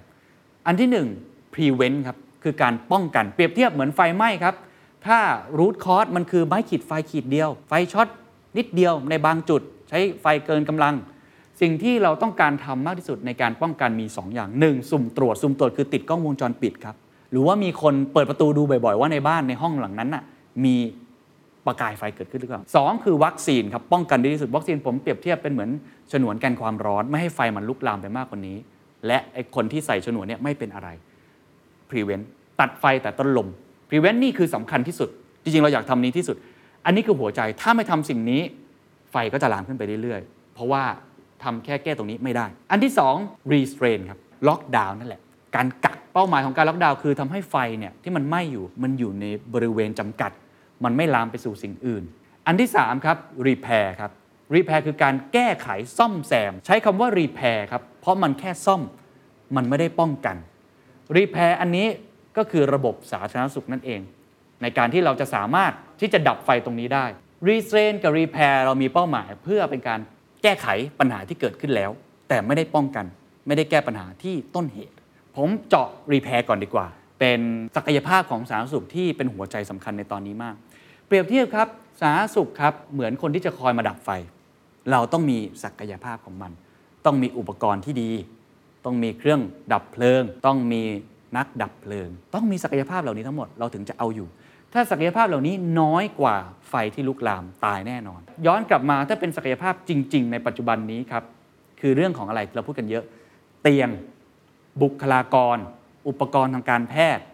[0.67, 0.89] อันที่
[1.23, 4.55] 1 prevent ครับคือการป้องกันเปรียบเทียบเหมือนไฟไหม้ครับ
[5.07, 5.19] ถ้า
[5.59, 8.09] root cause มันคือไม้ขีดไฟขีดเดียว ไฟช็อต
[8.57, 10.95] นิดเดียวในบางจุด ใช้ไฟเกินกำลัง
[11.61, 14.91] สิ่งที่เราต้องการทำมากที่สุดในการป้องกันมี 2 อย่าง 1.
[14.91, 16.97] สุ่มตรวจสุ่มตรวจคือติดกล้องวงจรปิดครับ
[17.31, 20.23] หรือว่ามีคนเปิดประตูดูบ่อยๆ ว่าในบ้านในห้องหลังนั้นน่ะ
[20.65, 20.75] มี
[21.67, 25.71] ประกายไฟเกิดขึ้นหรือเปล่าสองคือวัคซีนครับป้องกันดีที่สุดวัคซีนผมเปรียบเทียบเป็นเหมือน
[26.13, 28.57] ฉนวนกันความร้อน ไม่ให้ไฟมันลุกลามไปมากกว่านี้
[29.07, 30.89] และไอคนที่ใส่ฉนวนเนี่ยไม่เป็นอะไร
[31.91, 32.25] prevent
[32.61, 33.49] ตัดไฟแต่ต้นลม
[33.89, 35.09] prevent นี่คือสำคัญที่สุด
[35.43, 36.37] จริงๆ เราอยากทำนี้ที่สุด
[36.85, 38.43] อันนี้คือหัวใจถ้าไม่ทำสิ่งนี้
[39.13, 40.85] ไฟก็จะลามขึ้นไปเรื่อยๆ เพราะว่า
[41.43, 45.21] ทำแค่แก้ตรงนี้ไม่ได้ อันที่ 2 restrain ครับล็อกดาวน์นั่นแหละ
[45.57, 49.25] การกักเป้าหมายของการล็อกดาวน์คือทำให้ไฟเนี่ยที่มันไหม้อยู่มันอยู่ใน
[49.55, 50.31] บริเวณจำกัด
[50.85, 52.05] มันไม่ลามไปสู่สิ่งอื่น
[52.47, 54.11] อันที่ 3 ครับ repair ครับ
[54.55, 58.83] repair คือการแก้ไขซ่อมแซม ใช้คำว่า repair ครับเพราะมันแค่ซ่อม
[59.57, 60.37] มันไม่ได้ป้องกัน
[61.17, 61.87] repair อันนี้
[62.37, 64.01] ก็คือระบบสาธารณสุขนั่นเอง
[64.63, 67.07] ในการที่เราจะสามารถที่จะดับไฟตรงนี้ได้
[67.47, 70.01] restrain กับ repair เรามีเป้าหมายเพื่อเป็นการ
[70.43, 70.67] แก้ไข
[70.99, 71.91] ปัญหาที่เกิดขึ้นแล้ว
[72.29, 73.07] แต่ไม่ได้ป้องกัน
[73.47, 74.97] ไม่ได้แก้ปัญหาที่ต้นเหตุ
[75.37, 76.87] ผมเจาะ repair ก่อนดีกว่า
[77.21, 77.41] เป็น
[77.77, 80.57] ศักยภาพของสาธารณสุขที่เป็นหัวใจสำคัญในตอนนี้มาก
[81.07, 81.69] เปรียบเทียบครับ
[82.01, 84.11] สาธารณสุขครับเหมือนคนที่จะคอยมาดับไฟ
[84.91, 86.53] เราต้องมีศักยภาพของมัน
[87.07, 88.11] ต้องมีอุปกรณ์ที่ดี
[88.85, 89.41] ต้องมีเครื่อง
[89.73, 90.83] ดับเพลิง ต้องมี
[91.37, 94.29] นักดับเพลิง ต้องมีศักยภาพเหล่านี้ทั้งหมดเราถึงจะเอาอยู่
[94.73, 96.37] ถ้าศักยภาพเหล่านี้น้อยกว่า
[96.69, 101.23] ไฟที่ลุกลามตายแน่นอน ย้อนกลับมาถ้าเป็นศักยภาพจริง ๆ ในปัจจุบันนี้ครับ
[101.81, 103.05] คือเรื่องของอะไรเราพูดกันเยอะ
[103.63, 103.89] เตียง
[104.83, 105.57] บุคลากร
[106.09, 107.25] อุปกรณ์ทางการแพทย์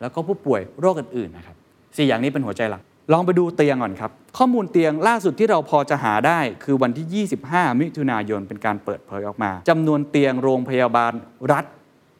[0.00, 1.56] แล้วก็ผู้ป่วยโรคอื่นๆนะครับ
[1.96, 11.12] สี่อย่างนี้เป็นหัวใจหลัก ลองไปดูเตียงก่อนครับ ข้อมูลเตียงล่าสุดที่เราพอจะหาได้ คือวันที่ 25 มิถุนายนเป็นการเปิดเผยออกมาจำนวนเตียงโรงพยาบาล
[11.52, 11.64] รัฐ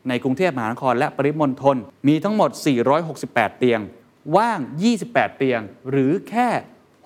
[0.09, 1.77] ในกรุงเทพมหานครและปริมณฑล
[2.09, 2.51] มีทั้งหมด
[3.05, 3.81] 468 เตียง
[4.37, 4.59] ว่าง
[4.99, 5.61] 28 เตียง
[5.91, 6.49] หรือแค่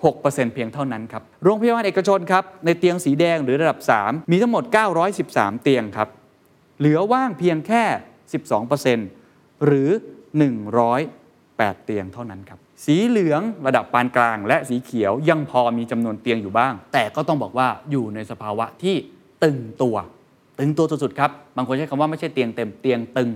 [0.01, 4.63] 6%เพียงเท่านั้นครับ โรงพยาบาลเอกชนครับ ในเตียงสีแดงหรือระดับ 3 มีทั้งหมด
[5.13, 6.09] 913 เตียงครับ
[6.79, 7.83] เหลือว่างเพียงแค่
[8.73, 9.89] 12%หรือ
[11.07, 18.95] 108 เตียงเท่านั้นครับ สีเหลืองระดับปานกลาง และสีเขียวยังพอมีจำนวนเตียงอยู่บ้าง แต่ก็ต้องบอกว่าอยู่ในสภาวะที่
[19.43, 19.95] ตึงตัว
[20.59, 23.29] ตึงตัวสุดๆครับ บางคนใช้คำว่าไม่ใช่เตียงเต็มเตียงตึง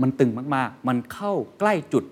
[0.00, 2.04] มันตึงมากๆ มันเข้าใกล้จุด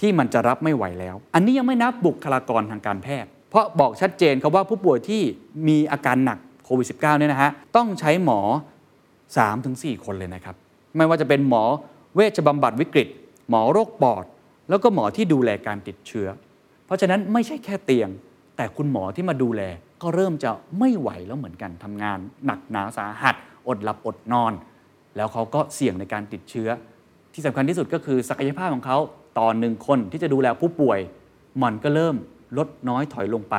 [0.00, 5.22] ที่มันจะรับไม่ไหวแล้ว อันนี้ยังไม่นับบุคลากรทางการแพทย์ เพราะบอกชัดเจนครับว่าผู้ป่วยที่
[5.68, 8.40] มีอาการหนักโควิด -19 เนี่ยนะฮะต้องใช้หมอ
[9.22, 10.56] 3-4 คนเลยนะครับ
[10.96, 11.62] ไม่ว่าจะเป็นหมอ
[12.14, 13.08] เวชบำบัดวิกฤต
[13.50, 14.24] หมอโรคปอด
[14.68, 16.28] แล้วก็หมอที่ดูแลการติดเชื้อ
[16.86, 18.08] เพราะฉะนั้นไม่ใช่แค่เตียง
[18.56, 19.62] แต่คุณหมอที่มาดูแล
[20.02, 23.34] ก็เริ่มจะไม่ไหวแล้วเหมือนกันทำงาน หนักหนาสาหัส
[23.68, 24.52] อดหลับอดนอน
[25.16, 26.68] แล้วเขาก็เสี่ยงในการติดเชื้อ
[27.34, 28.98] ที่สำคัญที่สุดก็คือศักยภาพของเขา
[29.38, 30.98] ต่อหนึ่งคนที่จะดูแลผู้ป่วย
[31.62, 32.16] มันก็เริ่ม
[32.58, 33.56] ลดน้อยถอยลงไป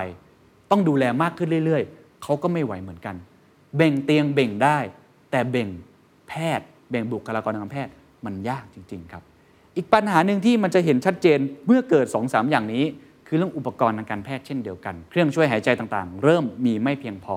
[0.71, 3.15] ต้องดูแลมากขึ้นเรื่อยๆ เขาก็ไม่ไหวเหมือนกัน
[3.77, 4.77] เบ่งเตียงเบ่งได้
[5.31, 5.69] แต่เบ่ง
[6.27, 7.91] แพทย์ เบ่งบุคลากรทางการแพทย์
[8.25, 9.23] มันยากจริง ๆ ครับ
[9.75, 12.83] อีกปัญหาหนึ่งที่มันจะเห็นชัดเจนเมื่อเกิด2อสาอย่างนี้
[13.27, 17.35] คือเรื่องอุปกรณ์ทางการแพทย์เช่นเดียวกัน เครื่องช่วยหายใจต่างๆ เริ่มมีไม่เพียงพอ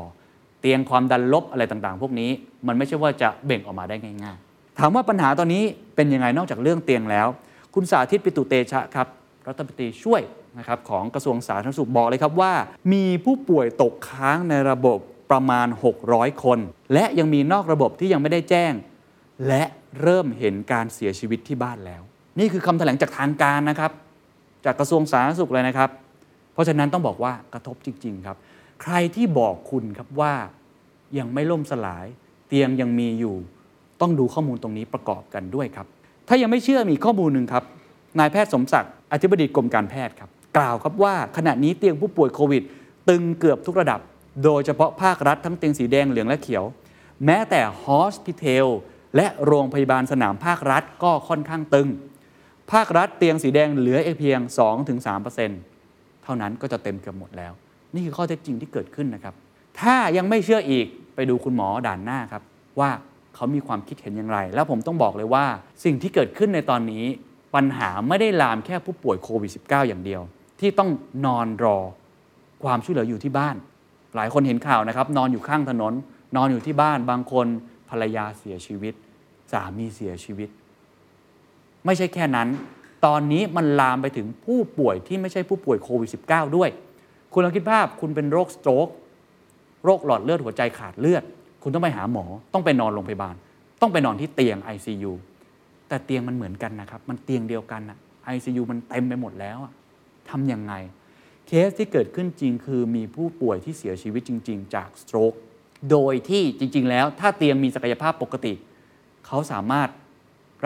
[0.61, 2.31] เตียงความดันลบอะไรต่างๆ พวกนี้
[2.67, 5.63] มันไม่ใช่ว่าจะเบ่งออกมาได้ง่าย ๆ ถามว่าปัญหาตอนนี้
[5.97, 7.29] เป็นยังไงนอกจากเรื่องเตียงแล้ว
[7.75, 9.07] คุณสาธิตปิตุเตชะครับ
[9.47, 10.23] รัฐมนตรีช่วย
[10.59, 12.53] นะครับของกระทรวงสาธารณสุขบอกเลยครับว่า
[12.93, 14.99] มีผู้ป่วยตกค้างในระบบ
[15.31, 15.69] ประมาณ
[16.05, 16.59] 600 คน
[16.95, 18.73] และยังมีนอกระบบที่ยังไม่ได้แจ้ง
[19.49, 19.63] และ
[20.03, 22.03] เริ่มเห็นการเสียชีวิตที่บ้านแล้ว
[22.39, 23.93] นี่คือคำแถลงจากทางการนะครับ
[24.65, 25.91] จากกระทรวงสาธารณสุขเลยนะครับ
[26.53, 28.37] เพราะฉะนั้นต้องบอกว่ากระทบจริง ๆ ครับ
[28.83, 30.35] ใครที่บอกคุณครับว่า
[31.19, 32.07] ยังไม่ล่มสลาย
[32.49, 33.37] เตียงยังมีอยู่
[34.01, 35.87] ต้องดูข้อมูลตรงนี้ประกอบกันด้วยครับ
[36.33, 37.65] ถ้ายังไม่เชื่อมีข้อมูลหนึ่งครับ
[38.19, 42.63] นายแพทย์สมศักดิ์อธิบดีกรมการแพทย์ครับ กล่าวครับว่าขณะนี้เตียงผู้ป่วยโควิด
[43.09, 44.01] ตึงเกือบทุกระดับ
[44.45, 46.65] โดยเฉพาะภาครัฐทั้งเตียงสีแดงเหลืองและเขียว
[47.25, 48.67] แม้แต่ฮอสพิเทล
[49.17, 51.89] และโรงพยาบาลสนามภาครัฐก็ค่อนข้างตึง
[52.73, 54.41] ภาครัฐเตียงสีแดงเหลือเพียง
[55.17, 57.53] 2-3%เท่านั้นก็จะเต็มเกือบหมดแล้ว
[57.95, 59.35] นี่คือข้อเท็จจริงที่เกิดขึ้นนะครับ
[59.81, 62.43] ถ้ายังไม่เชื่ออีกไปดูคุณหมอด่านหน้าครับ
[62.81, 62.91] ว่า
[63.41, 65.45] เขามีความคิดเห็นอย่างไร แล้วผมต้องบอกเลยว่า
[65.85, 67.05] สิ่งที่เกิดขึ้นในตอนนี้
[67.55, 70.23] ปัญหาไม่ได้ลามแค่ผู้ป่วยโควิด -19 อย่างเดียว
[70.61, 70.91] ที่ต้อง
[71.27, 71.79] นอนรอ
[72.65, 73.57] ความช่วยเหลืออยู่ที่บ้าน
[74.17, 75.93] หลายคนเห็นข่าวนะครับ นอนอยู่ข้างถนน
[76.37, 77.47] นอนอยู่ที่บ้าน บางคน
[77.91, 78.95] ภรรยาเสียชีวิต
[79.53, 80.49] สามีเสียชีวิต
[81.85, 82.49] ไม่ใช่แค่นั้น
[83.07, 86.71] ตอนนี้มันลามไปถึงผู้ป่วยที่ไม่ใช่ผู้ป่วยโควิด -19 ด้วย
[87.33, 88.89] คุณลองคิดภาพคุณเป็นโรคสโตรก
[89.85, 91.25] โรคหลอดเลือดหัวใจขาดเลือด
[91.63, 93.35] คุณต้องไปหาหมอ ต้องไปนอนโรงพยาบาล
[93.81, 95.13] ต้องไปนอนที่เตียง ICU
[95.89, 97.99] แต่เตียงมันเหมือนกันนะครับ มันเตียงเดียวกันอะ
[98.35, 99.73] ICU มันเต็มไปหมดแล้วอะ
[100.31, 100.75] ทำยังไง
[101.47, 105.33] เคสที่เกิดขึ้นจริงคือมีผู้ป่วยที่เสียชีวิตจริง ๆ จากสโตรก
[105.91, 108.55] โดยที่จริง ๆ แล้วถ้าเตียงมีศักยภาพปกติ
[109.27, 109.89] เขาสามารถ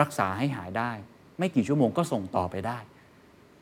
[0.01, 0.91] รักษาให้หายได้
[1.39, 2.79] ไม่กี่ชั่วโมงก็ส่งต่อไปได้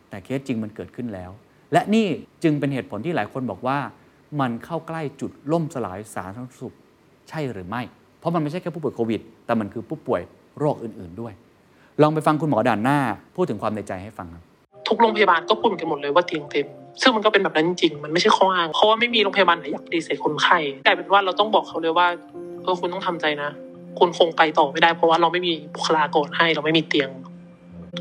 [0.09, 1.31] แต่เคสจริงมันเกิดขึ้นแล้ว
[1.73, 2.07] และนี่
[2.43, 3.79] จึงเป็นเหตุผลที่หลายคนบอกว่า
[4.39, 6.75] มันเข้าใกล้จุดล่มสลายสาธารณสุข
[7.33, 7.81] ช่หรือไม่
[8.19, 10.21] เพราะมันไม่ใช่แค่ผู้ป่วยโควิด แต่มันคือผู้ป่วย
[10.59, 11.33] โรคอื่น ๆด้วย
[12.01, 12.97] ลองไปฟังคุณหมอด่านหน้า
[13.35, 14.43] พูดถึงความในใจให้ฟังครับ
[14.87, 16.67] ทุกโรงพยาบาลก็พูดเหมือนกันหมดเลยว่าเตียงเต็ม
[17.01, 22.07] ซึ่งมันก็เป็นแบบนั้นจริง มันไม่ใช่ข้ออ้าง เพราะว่าไม่มีโรงพยาบาลไหนอยากปฏิเสธคนไข้กลายเป็นว่าเราต้องบอกเขาเลยว่า
[22.63, 23.49] เออคุณต้องทำใจนะ
[23.99, 27.09] คุณคงไปต่อไม่ได้ เพราะว่าเราไม่มีบุคลากรให้ เราไม่มีเตียง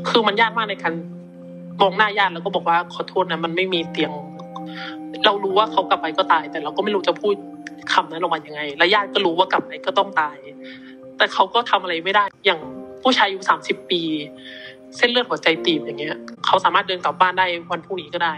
[0.09, 0.93] คือมันยากมากในการ
[1.81, 4.11] มองหน้าญาติแล้วก็บอกว่าขอโทษนะ มันไม่มีเตียง
[5.25, 7.35] เรารู้ว่าเขากลับไปก็ตาย แต่เราก็ไม่รู้จะพูด
[7.93, 10.37] คำนั้นออกมายังไง และญาติก็รู้ว่ากลับไปก็ต้องตาย
[11.17, 12.59] แต่เขาก็ทำอะไรไม่ได้ อย่าง
[13.03, 14.01] ผู้ชายอายุสามสิบปี
[14.97, 18.35] เส้นเลือดหัวใจตีบอย่างเงี้ย เขาสามารถเดินกลับบ้านได้วันพรุ่งนี้ก็ได้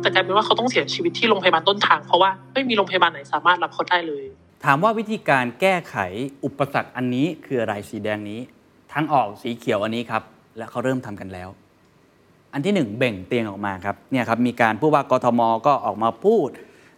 [0.00, 4.24] แต่กลายเป็นว่าเขาต้องเสียชีวิตที่โรงพยาบาลต้นทาง เพราะว่าไม่มีโรงพยาบาลไหนสามารถรับเขาได้เลย
[4.64, 5.96] ถามว่าวิธีการแก้ไข
[6.44, 8.40] อุปสรรคอันนี้คืออะไรสีแดงนี้
[8.92, 10.22] ทั้งออกสีเขียวอันนี้ครับ
[10.56, 11.48] และเขาเริ่มทำกันแล้ว
[12.52, 16.48] อันที่หนึ่งเบ่งเตียงออกมาครับเนี่ยครับมีการผู้ว่ากทมก็ออกมาพูด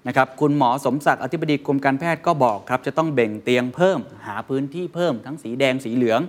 [0.08, 6.20] นะครับคุณหมอสมศักดิ์อธิบดีกรมการแพทย์ก็บอกครับจะต้องเบ่งเตียงเพิ่ม หาพื้นที่เพิ่มทั้งสีแดงสีเหลือง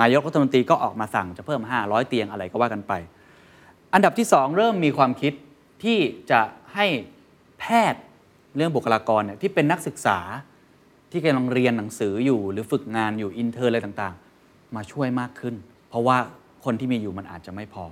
[0.00, 2.92] นายกรัฐมนตรีก็ออกมาสั่งจะเพิ่ม 500 เตียงอะไรก็ว่ากันไป
[3.94, 5.32] อันดับที่ 2 เริ่มมีความคิด
[5.84, 5.98] ที่
[6.30, 6.40] จะ
[6.74, 6.86] ให้
[7.58, 8.00] แพทย์
[8.56, 10.18] เรื่องบุคลากรเนี่ยที่เป็นนักศึกษา
[11.10, 15.54] ที่กำลังเรียนหนังสืออยู่ หรือฝึกงานอยู่ intern อะไรต่างๆ มาช่วยมากขึ้น
[15.88, 16.16] เพราะว่า
[16.64, 17.84] คนที่มีอยู่มันอาจจะไม่พอ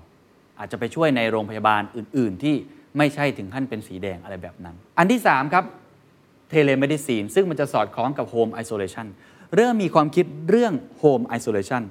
[0.58, 2.56] อาจจะไปช่วยในโรงพยาบาลอื่น ๆ ที่
[2.98, 5.64] ไม่ใช่ถึงขั้นเป็นสีแดงอะไรแบบนั้น อันที่ 3 ครับ
[6.48, 9.06] telemedicine ซึ่งมันจะสอดคล้องกับ home isolation
[9.56, 11.82] เริ่มมีความคิดเรื่อง home isolation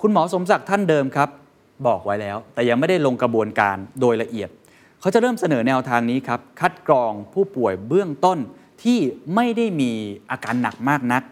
[0.00, 1.28] คุณหมอสมศักดิ์ท่านเดิมครับ
[1.86, 4.48] บอกไว้แล้ว แต่ยังไม่ได้ลงกระบวนการโดยละเอียด
[5.00, 8.38] เขาจะเริ่มเสนอแนวทางนี้ครับ คัดกรองผู้ป่วยเบื้องต้น
[8.82, 8.98] ที่
[9.34, 9.92] ไม่ได้มี
[10.30, 11.22] อาการหนักมากนัก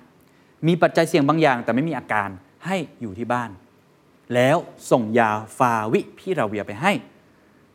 [0.66, 2.28] มีปัจจัยเสี่ยงบางอย่าง แต่ไม่มีอาการ
[2.66, 3.50] ให้อยู่ที่บ้าน
[4.34, 4.56] แล้ว
[4.90, 6.92] ส่งยาฟาวิพิราเวียไปให้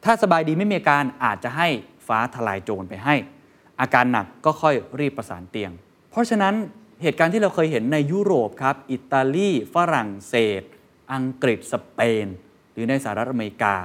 [0.04, 1.68] ถ้าสบายดีไม่มีอาการอาจจะให้
[2.08, 3.16] ฟ้าทลายโจรไปให้
[3.82, 5.72] อาการหนักก็ค่อยรีบประสานเตียง
[6.12, 6.54] เพราะฉะนั้น
[7.02, 10.62] เหตุการณ์ที่เราเคยเห็นในยุโรปครับ อิตาลี ฝรั่งเศส
[11.14, 12.26] อังกฤษ สเปน
[12.74, 13.76] หรือในสหรัฐอเมริกา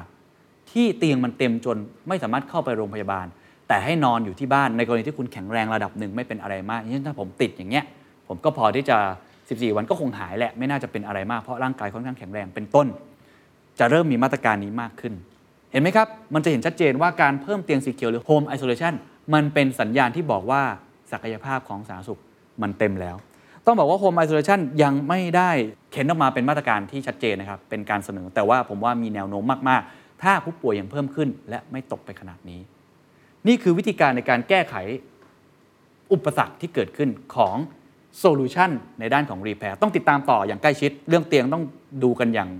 [0.70, 1.76] ที่เตียงมันเต็มจน
[2.08, 3.26] ไม่สามารถเข้าไปโรงพยาบาล
[3.68, 7.84] แต่ให้นอนอยู่ที่บ้านในกรณีที่คุณแข็งแรงระดับหนึ่งไม่เป็นอะไรมากเช่นถ้าผมติดอย่างเงี้ย
[8.28, 8.96] ผมก็พอที่จะ
[9.36, 12.86] 14 วันก็คงหายแหละ ไม่น่าจะเป็นอะไรมากเพราะร่างกายค่อนข้างแข็งแรงเป็นต้น
[13.78, 15.14] จะเริ่มมีมาตรการนี้มากขึ้น
[15.78, 18.94] ห็นไหมครับ มันจะเห็นชัดเจนว่าการเพิ่มเตียงสีเขียวหรือ Home Isolation
[19.34, 20.62] มันเป็นสัญญาณที่บอกว่า
[21.12, 22.20] ศักยภาพของสาธารณสุข
[22.62, 23.16] มันเต็มแล้ว
[23.66, 25.50] ต้องบอกว่า Home Isolation ยังไม่ได้
[25.92, 32.60] เข็นออกมาเป็นมาตรการที่ชัดเจนนะครับ เป็นการเสนอ แต่ว่าผมว่ามีแนวโน้มมาก ๆ ถ้าผู้ป่วยยังเพิ่มขึ้น และไม่ตกไปขนาดนี้
[33.46, 34.74] นี่คือวิธีการในการแก้ไข
[36.12, 37.56] อุปสรรคที่เกิดขึ้นของ
[38.18, 41.64] solution ในด้านของ repair ต้องติดตามต่ออย่างใกล้ชิด เรื่องเตียงต้อง
[42.02, 42.50] ดูกันอย่าง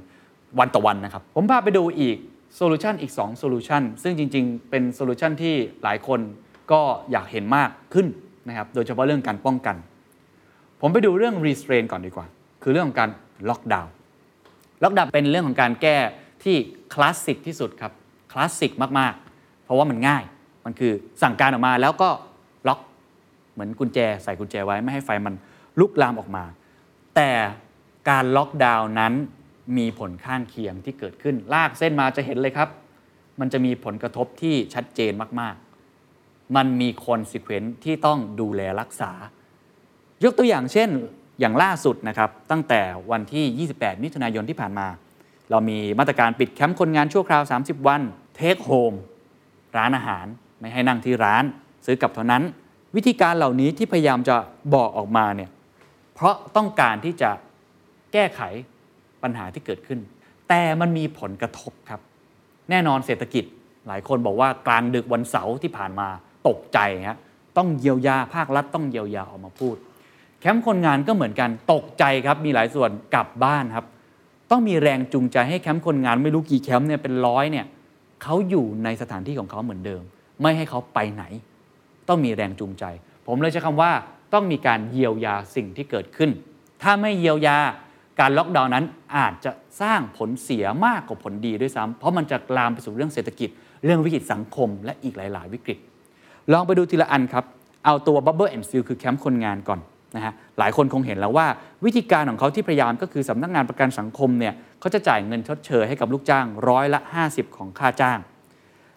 [0.58, 2.18] วันต่อวันนะครับ ผมพาไปดูอีก
[2.56, 6.20] solution อีก2 solution ซึ่งจริง ๆ เป็น solution ที่หลายคน
[6.72, 8.06] ก็อยากเห็นมากขึ้น
[8.48, 9.76] นะครับโดยเฉพาะเรื่องการป้องกัน
[10.80, 12.26] ผมไปดูเรื่อง restrain ก่อนดีกว่า
[12.62, 13.10] คือเรื่องของการ
[13.48, 13.92] ล็อกดาวน์
[14.82, 15.96] ล็อกดาวน์เป็นเรื่องของการแก้
[16.44, 16.56] ที่
[16.94, 17.92] คลาสสิกที่สุดครับ
[18.32, 20.24] คลาสสิกมากๆ เพราะว่ามันง่าย
[20.64, 20.92] มันคือ
[21.22, 22.10] สั่งการออกมาแล้วก็
[22.68, 22.80] ล็อก
[23.52, 25.34] เหมือนกุญแจใส่กุญแจไว้ไม่ให้ไฟมัน
[25.80, 26.44] ลุกลามออกมา
[27.16, 27.30] แต่
[28.10, 29.14] การล็อกดาวน์นั้น
[29.76, 32.68] มีผลข้างเคียงที่เกิดขึ้น ลากเส้นมาจะเห็นเลยครับ
[33.40, 39.12] มันจะมีผลกระทบที่ชัดเจนมากๆ มันมี consequence ที่ต้องดูแลรักษา
[40.24, 40.88] ยกตัวอย่างเช่น
[41.40, 44.88] อย่างล่าสุดนะครับ ตั้งแต่วันที่ 28 มิถุนายนที่ผ่านมา
[45.50, 48.02] เรามีมาตรการปิดแคมป์คนงานชั่วคราว 30 วัน
[48.36, 48.92] take home
[49.76, 50.26] ร้านอาหาร
[50.60, 51.44] ไม่ให้นั่งที่ร้าน
[51.86, 52.42] ซื้อกลับเท่านั้น
[52.96, 54.36] วิธีการเหล่านี้ที่พยายามจะ
[54.74, 55.50] บอกออกมาเนี่ย
[56.14, 57.30] เพราะต้องการที่จะ
[58.12, 58.40] แก้ไข
[59.26, 60.00] ปัญหาที่เกิดขึ้น
[60.48, 62.00] แต่มันมีผลกระทบครับ
[62.70, 63.44] แน่นอนเศรษฐกิจ
[63.88, 66.08] หลายคนบอกว่ากลางดึกวันเสาร์ที่ผ่านมา
[66.48, 67.18] ตกใจฮะ
[67.56, 69.76] ต้องเยียวยาภาครัฐต้องเยียวยาออกมาพูด
[70.40, 73.86] แคมป์คนงานก็เหมือนกันตกใจครับมีหลายส่วนกลับบ้านครับ
[74.50, 77.66] ต้องมีแรงจูงใจให้แคมป์คนงานไม่รู้กี่แคมป์เนี่ยเป็นร้อยเนี่ย
[78.22, 80.02] เขาอยู่ในสถานที่ของเขาเหมือนเดิม
[80.42, 81.24] ไม่ให้เขาไปไหน
[82.08, 82.84] ต้องมีแรงจูงใจ
[83.26, 83.92] ผมเลยใช้คำว่า
[84.32, 86.30] ต้องมีการเยียวยาสิ่งที่เกิดขึ้น
[86.82, 87.58] ถ้าไม่เยียวยา
[88.20, 88.84] การล็อกดาวน์นั้น
[89.16, 89.50] อาจจะ
[89.80, 93.50] สร้างผลเสียมากกว่าผลดีด้วยซ้ำเพราะมันจะลามไปสู่เรื่องเศรษฐกิจ
[93.84, 95.78] เรื่องวิกฤตสังคม และอีกหลาย ๆ วิกฤต
[96.52, 97.44] ลองไปดูทีละอันครับ
[97.84, 99.80] เอาตัว Bubble and Seal คือแคมป์คนงานก่อน
[100.16, 101.46] นะฮะหลายคนคงเห็นแล้วว่า
[101.84, 108.18] วิธีการของเขาที่พยายามก็คือสำนักงานประกันสังคมเนี่ยเขาจะจ่ายเงินชดเชยให้กับลูกจ้างร้อยละ 50 ของค่าจ้าง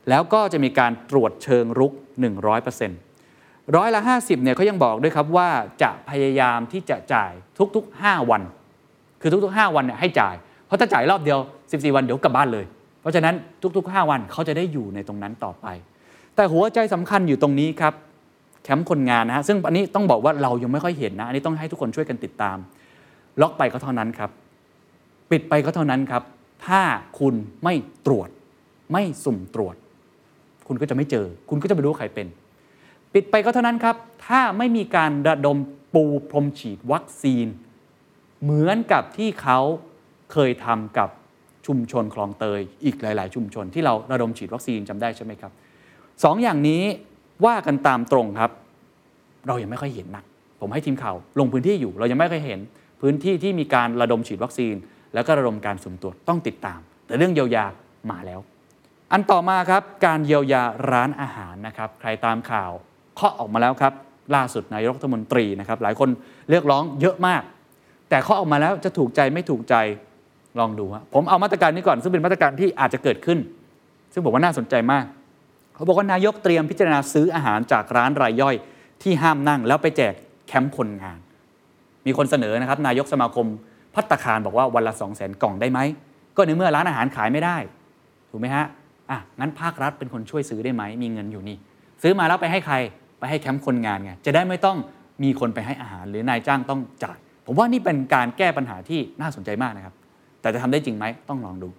[0.10, 1.94] แล้วก็จะมีการตรวจเชิงรุก
[2.60, 5.50] 100%ร้อยละ 50เนี่ยเขายังบอกด้วยครับว่า
[5.82, 7.34] จะพยายามที่จะจ่าย
[7.76, 8.42] ทุกๆ 5 วัน
[9.22, 12.66] คือทุกๆ 5 วันเนี่ยให้จ่าย เพราะถ้าจ่ายรอบเดียว 14 วันเดี๋ยวกลับบ้านเลย
[13.02, 13.36] เพราะฉะนั้น
[13.78, 15.68] ทุกๆ 5 วันเขาจะได้อยู่ในตรงนั้นต่อไป
[16.36, 17.94] แต่หัวใจสำคัญอยู่ตรงนี้ครับ
[18.64, 22.58] แคมป์คนงานนะฮะซึ่งอันนี้ต้องบอกว่าเรายังไม่ค่อยเห็นนะอันนี้ต้องให้ทุกคนช่วยกันติดตาม
[23.42, 24.30] ล็อกไปก็เท่านั้นครับ
[25.32, 26.24] ปิดไปก็เท่านั้นครับ
[26.68, 26.82] ถ้า
[27.20, 27.74] คุณไม่
[28.06, 28.30] ตรวจ
[28.92, 29.76] ไม่สุ่มตรวจ
[30.68, 32.28] คุณก็จะไม่เจอ คุณก็จะไม่รู้ใครเป็น
[33.14, 35.58] ปิดไปก็เท่านั้นครับ ถ้าไม่มีการระดม
[35.94, 37.46] ปูพรมฉีดวัคซีน
[38.44, 39.60] เหมือนกับที่เขา
[40.32, 41.10] เคยทำกับ
[41.68, 45.52] ชุมชนคลองเตยอีกหลาย ๆ ชุมชนที่เราระดมฉีดวัคซีนจำได้ใช่ไหมครับ
[46.24, 46.84] สองอย่างนี้
[47.46, 48.52] ว่ากันตามตรงครับ
[49.48, 50.24] เรายังไม่ค่อยเห็นนัก
[50.60, 52.60] ผมให้ทีมข่าวลงพื้นที่อยู่ เรายังไม่ค่อยเห็น
[53.02, 54.76] พื้นที่ที่มีการระดมฉีดวัคซีน
[55.14, 57.66] แล้วก็ระดมการสุ่มตรวจต้องติดตาม แต่เรื่องเยียวยา
[58.12, 58.40] มาแล้ว
[59.12, 62.72] อันต่อมาครับการเยียวยาร้านอาหารนะครับใครตามข่าว
[63.16, 63.94] เคาะออกมาแล้วครับ
[64.36, 66.10] ล่าสุดนายกรัฐมนตรีนะครับหลายคน
[66.50, 67.42] เรียกร้องเยอะมาก
[68.10, 69.76] แต่เคาออกมาแล้วจะถูกใจไม่ถูกใจ
[70.60, 73.40] ลองดูฮะผมเอามาตรการนี้ก่อนซึ่งเป็นมาตรการที่อาจจะเกิดขึ้น
[74.14, 75.06] ซึ่งผมว่าน่าสนใจมาก
[75.76, 78.56] เขาบอกว่านายกเตรียมพิจารณาซื้ออาหารจากร้านรายย่อย
[79.04, 80.14] ที่ห้ามนั่ง แล้วไปแจก
[80.48, 81.18] แคมป์คนงาน
[82.06, 83.48] มีคนเสนอนะครับ นายกสมาคม
[83.96, 85.80] พัตตาคารบอกว่าวันละ 2 0 0 0 0 0 กล่องได้ไหม
[86.36, 87.58] ก็ในเมื่อร้านอาหารขายไม่ได้
[88.30, 88.66] ถูกไหมฮะ
[89.10, 91.58] อะงั้นภาครัฐเป็นคนช่วยซื้อได้ไหมมีเงินอยู่นี่
[92.02, 92.76] ซื้อมาแล้วไปให้ใคร
[93.20, 94.78] ไปให้แคมป์คนงานไงจะได้ไม่ต้อง
[95.24, 97.18] มีคนไปให้อาหารหรือนายจ้างต้องจ่าย
[97.52, 99.94] ผมว่านี่เป็นการแก้ปัญหาที่น่าสนใจมากนะครับ
[100.42, 101.70] แต่จะทำได้จริงไหมต้องลองดู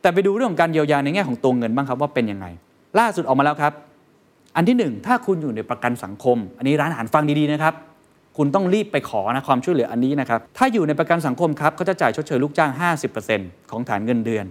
[0.00, 2.46] แต่ไปดูเรื่องของการเยียวยาในแง่ของตัวเงินบ้างครับว่าเป็นยังไง
[2.98, 3.72] ล่าสุดออกมาแล้วครับ
[4.56, 7.74] อันที่หนึ่งถ้าคุณอยู่ในประกันสังคม อันนี้ร้านอาหารฟังดีๆนะครับ
[8.36, 12.70] คุณต้องรีบไปขอนะความช่วยเหลืออันนี้นะครับ ถ้าอยู่ในประกันสังคมครับเขาจะจ่ายชดเชยลูกจ้าง
[13.20, 14.44] 50%ของฐานเงินเดือน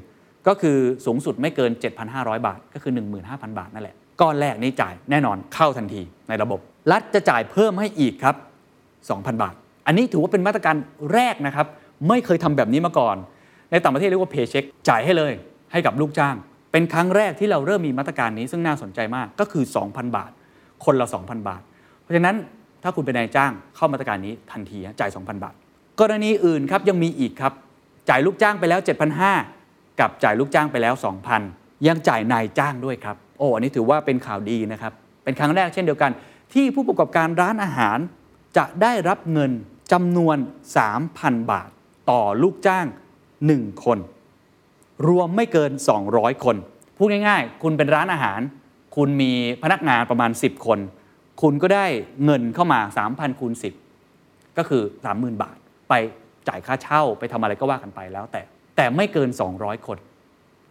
[0.47, 1.71] ก็คือสูงสุดไม่เกิน
[2.09, 2.91] 7,500 บาท ก็คือ
[3.25, 6.59] 15,000 บาทนั่นแหละก้อนแรกนี้จ่ายแน่นอนเข้าทันทีในระบบ
[6.91, 8.35] รัฐจะจ่ายเพิ่มให้อีกครับ
[8.91, 10.75] 2,000 บาท อันนี้ถือว่าเป็นมาตรการ
[11.13, 11.67] แรกนะครับ
[12.07, 13.15] ไม่เคยทำแบบนี้มาก่อน
[13.71, 15.33] ในต่างประเทศเรียกว่าเพย์เช็คจ่ายให้เลย
[15.71, 16.35] ให้กับลูกจ้าง
[16.71, 20.31] เป็นครั้งแรกที่เราเริ่มมีมาตรการนี้ซึ่งน่าสนใจมากก็คือ 2,000 บาท
[20.85, 21.61] คนละ 2,000 บาท
[22.01, 22.35] เพราะฉะนั้น
[22.83, 25.53] ถ้าคุณเป็นนายจ้างเข้ามาตรการนี้ทันทีจ่าย 2,000 บาท
[25.99, 27.53] กรณีอื่นครับยังมีอีกครับ
[28.09, 28.79] จ่ายลูกจ้างไปแล้ว
[29.39, 30.93] 7,500 กับจ่ายลูกจ้างไปแล้ว
[31.41, 34.93] 2,000 ยังจ่ายนายจ้างด้วยครับโอ้อันนี้ถือว่าเป็นข่าวดีนะครับ
[35.23, 36.11] เป็นครั้งแรกเช่นเดียวกัน
[36.53, 37.97] ที่ผู้ประกอบการร้านอาหาร
[38.57, 39.51] จะได้รับเงิน
[39.93, 40.37] จำนวน
[40.93, 41.69] 3,000 บาท
[42.09, 42.85] ต่อลูกจ้าง
[43.33, 43.99] 1 คน
[45.07, 45.71] รวมไม่เกิน
[46.07, 46.55] 200 คน
[46.97, 48.39] พูดง่าย ๆ คุณเป็นร้านอาหาร
[48.95, 49.31] คุณมี
[49.63, 50.79] พนักงานประมาณ 10 คน
[51.41, 51.85] คุณก็ได้
[52.25, 52.79] เงินเข้ามา
[53.09, 53.53] 3,000คูณ
[54.03, 55.57] 10 ก็คือ 30,000 บาท
[55.89, 55.93] ไป
[56.47, 58.41] จ่ายค่าเช่าไปทำอะไรก็ว่ากันไปแล้วแต่
[58.75, 59.97] แต่ไม่เกิน 200 คน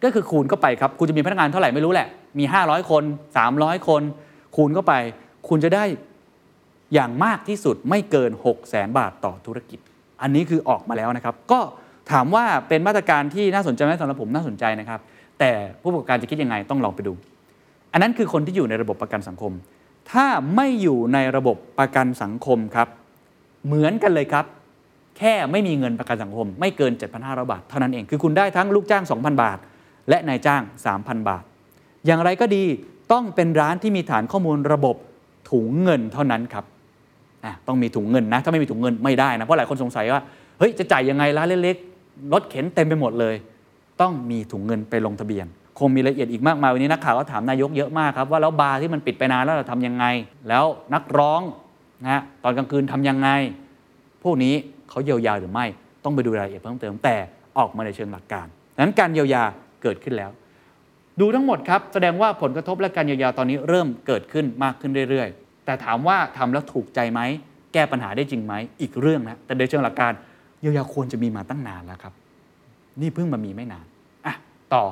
[0.03, 2.07] ก็คือคูณเข้าไปครับ คุณจะมีพนักงานเท่าไหร่ไม่รู้แหละ
[2.39, 3.03] มี 500 คน
[3.45, 4.01] 300 คน
[4.55, 4.93] คูณเข้าไป
[5.49, 5.85] คุณจะได้
[6.93, 9.79] อย่างมากที่สุดไม่เกิน 6 0 0 0 0 0บาทต่อธุรกิจ
[10.21, 11.59] อันนี้คือออกมาแล้วนะครับ ก็
[12.11, 14.99] ถามว่าเป็นมาตรการที่น่าสนใจไหมสำหรับผมน่าสนใจนะครับ
[15.39, 15.51] แต่
[15.81, 17.13] ผู้ประกอบการจะคิดยังไงต้องลองไปดู
[17.91, 19.51] อันนั้นคือคนที่อยู่ในระบบประกันสังคม
[20.11, 20.25] ถ้า
[20.55, 22.87] ไม่อยู่ในระบบประกันสังคมครับ
[23.65, 24.45] เหมือนกันเลยครับ
[25.17, 29.57] แค่ไม่มีเงินประกันสังคม ไม่เกิน 7,500 บาท เท่านั้นเองคือคุณได้ทั้งลูกจ้าง 2,000 บาท
[30.09, 30.61] และนายจ้าง
[30.95, 31.43] 3,000 บาท
[32.05, 32.63] อย่างไรก็ดี
[33.11, 34.95] ต้องเป็นร้านที่มีฐานข้อมูลระบบ
[35.49, 36.65] ถุงเงินเท่านั้นครับ
[37.67, 40.23] ต้องมีถุงเงินนะ ถ้าไม่มีถุงเงินไม่ได้นะเพราะหลายคนสงสัยว่า
[40.59, 43.35] เฮ้ยจะจ่ายยังไงร้านเล็กๆรถเข็นเต็มไปหมดเลย
[44.01, 45.45] ต้องมีถุงเงินไปลงทะเบียน
[45.79, 50.05] คงมีรายละเอียดอีกมากมายวันนี้นักข่าวก็ถามนายกเยอะมากครับว่าแล้วบาร์ที่มันปิดไปนานแล้วเราทำยังไง
[50.49, 51.41] แล้วนักร้อง
[52.03, 53.29] นะตอนกลางคืนทำยังไง
[54.23, 54.53] พวกนี้
[54.89, 55.65] เขาเยียวยาหรือไม่
[56.03, 57.15] ต้องไปดูรายละเอียดเพิ่มเติมแต่
[57.57, 58.47] ออกมาในเชิงหลักการ
[58.81, 59.43] นั้นการเยียวยา
[59.83, 60.31] เกิดขึ้นแล้ว
[61.19, 67.21] ดูทั้งหมดครับ แสดงว่าผลกระทบและการเยียวยาตอนนี้เริ่มเกิดขึ้นมากขึ้นเรื่อยๆ แต่ถามว่าทำแล้วถูกใจไหม
[67.73, 70.11] แก้ปัญหาได้จริงไหม อีกเรื่องนะ แต่โดยเชิงหลักการ
[70.61, 72.13] เยียวยาควรจะมีมาตั้งนานแล้วครับ
[73.01, 73.85] นี่เพิ่งมามีไม่นาน
[74.25, 74.35] อะ
[74.73, 74.83] ต่อ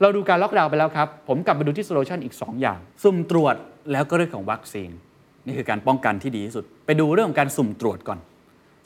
[0.00, 3.54] เราดูการล็อกดาวน์ไปแล้วครับ ผมกลับมาดูที่โซลูชันอีก 2 อย่าง สุ่มตรวจ
[3.92, 4.90] แล้วก็เรื่องของวัคซีน
[5.44, 8.18] นี่คือการป้องกันที่ดีที่สุด ไปดูเรื่องของการสุ่มตรวจก่อน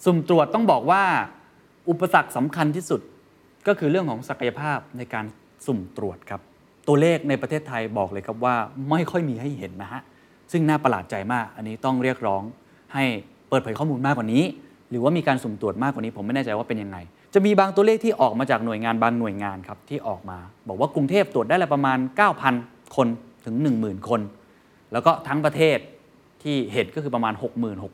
[0.05, 1.03] สุ่มตรวจต้องบอกว่า
[1.89, 3.01] อุปสรรคสำคัญที่สุด
[3.67, 5.25] ก็คือเรื่องของศักยภาพในการ
[5.67, 6.41] สุ่มตรวจครับ
[6.89, 8.57] ตัวเลขในประเทศไทยบอกเลยครับว่า
[8.91, 10.03] ไม่ค่อยมีให้เห็นนะฮะ
[10.53, 12.43] ซึ่งน่าประหลาดใจมาก อันนี้ต้องเรียกร้อง
[12.95, 13.05] ให้
[13.49, 14.45] เปิดเผยข้อมูลมากกว่านี้
[14.91, 16.97] หรือว่ามีการสุ่มตรวจมากกว่านี้ ผมไม่แน่ใจว่าเป็นยังไง
[17.35, 21.99] จะมีบางตัวเลขที่ออกมาจากหน่วยงานบางหน่วยงานครับที่ออกมา บอกว่ากรุงเทพตรวจได้ละประมาณ
[22.47, 23.09] 9,000 คน
[23.47, 24.21] ถึง 10,000 คน
[24.93, 25.79] แล้วก็ทั้งประเทศ
[26.43, 27.89] ที่เห็นก็คือประมาณ 6 6 0 0 0 6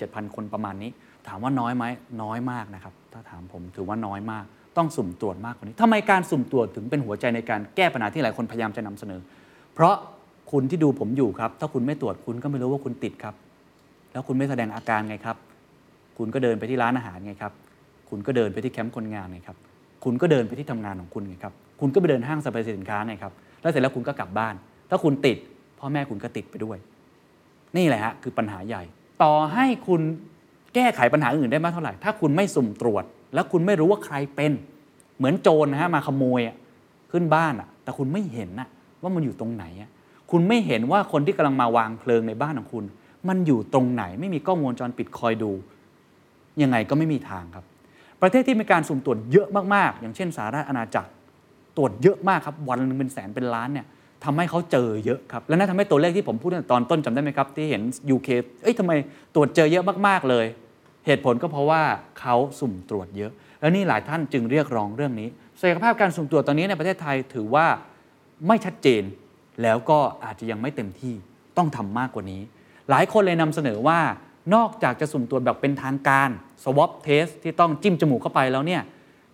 [0.00, 0.90] 7 0 0คนประมาณนี้
[1.28, 1.84] ถามว่าน้อยไหม
[2.22, 4.44] น้อยมากนะครับ ถ้าถามผมถือว่าน้อยมาก
[4.76, 9.20] ต้องสุ่มตรวจมากกว่านี้ทำไมการสุ่มตรวจถึงเป็นหัวใจในการแก้ปัญหาที่หลายคนพยายามจะนำเสนอ
[9.74, 9.94] เพราะ
[10.56, 13.34] คุณที่ดูผมอยู่ครับ ถ้าคุณไม่ตรวจคุณก็ไม่รู้ว่าคุณติดครับ
[14.12, 15.36] แล้วคุณไม่แสดงอาการไงครับ
[16.18, 17.52] คุณก็เดินไปที่ร้านอาหารไงครับ
[18.10, 19.56] คุณก็เดินไปที่แคมป์คนงานไงครับ
[20.04, 24.54] คุณก็เดินไปที่ทำงานของคุณไงครับ คุณก็ไปเดินห้างสรรพสินค้าไงครับ แล้วเสร็จแล้วคุณก็กลับบ้าน
[24.90, 25.36] ถ้าคุณติด
[25.78, 26.78] พ่อแม่คุณก็ติดไปด้วย
[27.76, 28.82] นี่แหละฮะคือปัญหาใหญ่
[29.22, 30.00] ต่อให้คุณ
[30.74, 34.52] แก้ไขปัญหาอื่นได้มากเท่าไหร่ ถ้าคุณไม่สุ่มตรวจ แล้วคุณไม่รู้ว่าใครเป็น
[35.16, 36.40] เหมือนโจรนะฮะมาขโมย
[37.12, 38.68] ขึ้นบ้านอะแต่คุณไม่เห็นนะ
[39.02, 39.90] ว่ามันอยู่ตรงไหนอะ
[40.36, 42.84] คุณไม่เห็นว่าคนที่กำลังมาวางเพลิงในบ้านของคุณ
[43.28, 45.50] มันอยู่ตรงไหนไม่มีกล้องวงจรปิดคอยดู
[46.62, 47.64] ยังไงก็ไม่มีทางครับ
[48.22, 51.10] ประเทศที่มีการสุ่มตรวจเยอะมากๆ อย่างเช่นสหราชอาณาจักร
[51.76, 53.86] ตรวจเยอะมากครับ วันหนึงเป็นแสนเป็นล้านเนี่ย
[54.24, 57.82] ทำให้เขาเจอเยอะครับ และนั่นทำให้ตัวเลขที่ผมพูดตอนต้นจำได้ไหมครับ ที่เห็น
[58.14, 58.28] UK
[58.62, 58.92] เอ้ยทำไม
[59.34, 60.46] ตรวจเจอเยอะมากๆเลย
[61.06, 61.82] เหตุผลก็เพราะว่า
[62.20, 65.28] เขาสุ่มตรวจเยอะ แล้วนี่หลายท่านจึงเรียกร้องเรื่องนี้
[65.60, 67.66] ศักยภาพการสุ่มตรวจตอนนี้ในประเทศไทยถือว่า
[68.46, 69.02] ไม่ชัดเจน
[69.62, 71.14] แล้วก็อาจจะยังไม่เต็มที่
[71.56, 72.42] ต้องทำมากกว่านี้
[72.90, 74.00] หลายคนเลยนำเสนอว่า
[74.54, 76.28] นอกจากจะสุ่มตรวจแบบเป็นทางการ
[76.64, 78.82] swab test ที่ต้องจิ้มจมูกเข้าไปแล้วเนี่ย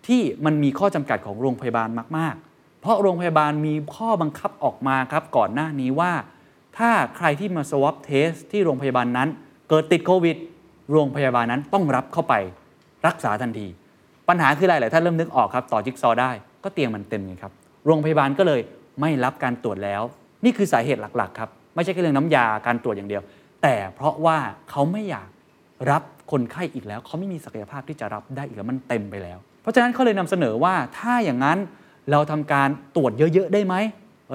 [0.07, 6.11] ที่มันมีข้อจำกัดของโรงพยาบาลมาก ๆ เพราะโรงพยาบาลมีข้อบังคับออกมาครับก่อนหน้านี้ว่า
[6.77, 9.29] ถ้าใครที่มา swab test ที่โรงพยาบาลนั้น
[9.69, 10.37] เกิดติดโควิด
[10.91, 12.33] โรงพยาบาลนั้นต้องรับเข้าไป
[13.07, 13.67] รักษาทันที
[14.27, 16.31] ปัญหาคืออะไรหลายท่านเริ่มนึกออกครับ ต่อจิ๊กซอได้
[16.63, 17.51] ก็เตียงมันเต็มไงครับ
[17.85, 18.61] โรงพยาบาลก็เลย
[18.99, 20.01] ไม่รับการตรวจแล้ว
[20.45, 23.23] นี่คือสาเหตุหลักๆครับ ไม่ใช่แค่เรื่องน้ำยาการตรวจอย่างเดียว
[23.63, 24.37] แต่เพราะว่า
[24.69, 25.27] เขาไม่อยาก
[25.91, 31.57] รับคนไข้อีกแล้ว เขาไม่มีศักยภาพที่จะรับได้อีกแล้วมันเต็มไปแล้ว เพราะฉะนั้นเขาเลยนำเสนอว่าถ้าอย่างนั้น
[32.11, 33.75] เราทำการตรวจเยอะๆได้ไหม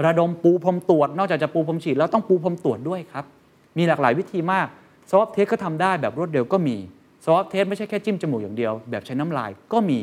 [0.06, 3.24] ระดมปูพรมตรวจ นอกจากจะปูพรมฉีดแล้วต้องปูพรมตรวจด้วยครับ
[3.78, 4.66] มีหลากหลายวิธีมาก
[5.11, 6.76] swab test ก็ทำได้แบบรวดเร็วก็มี
[7.24, 9.98] swab test ไม่ใช่แค่จิ้มจมูกอย่างเดียว แบบใช้น้ำลายก็มี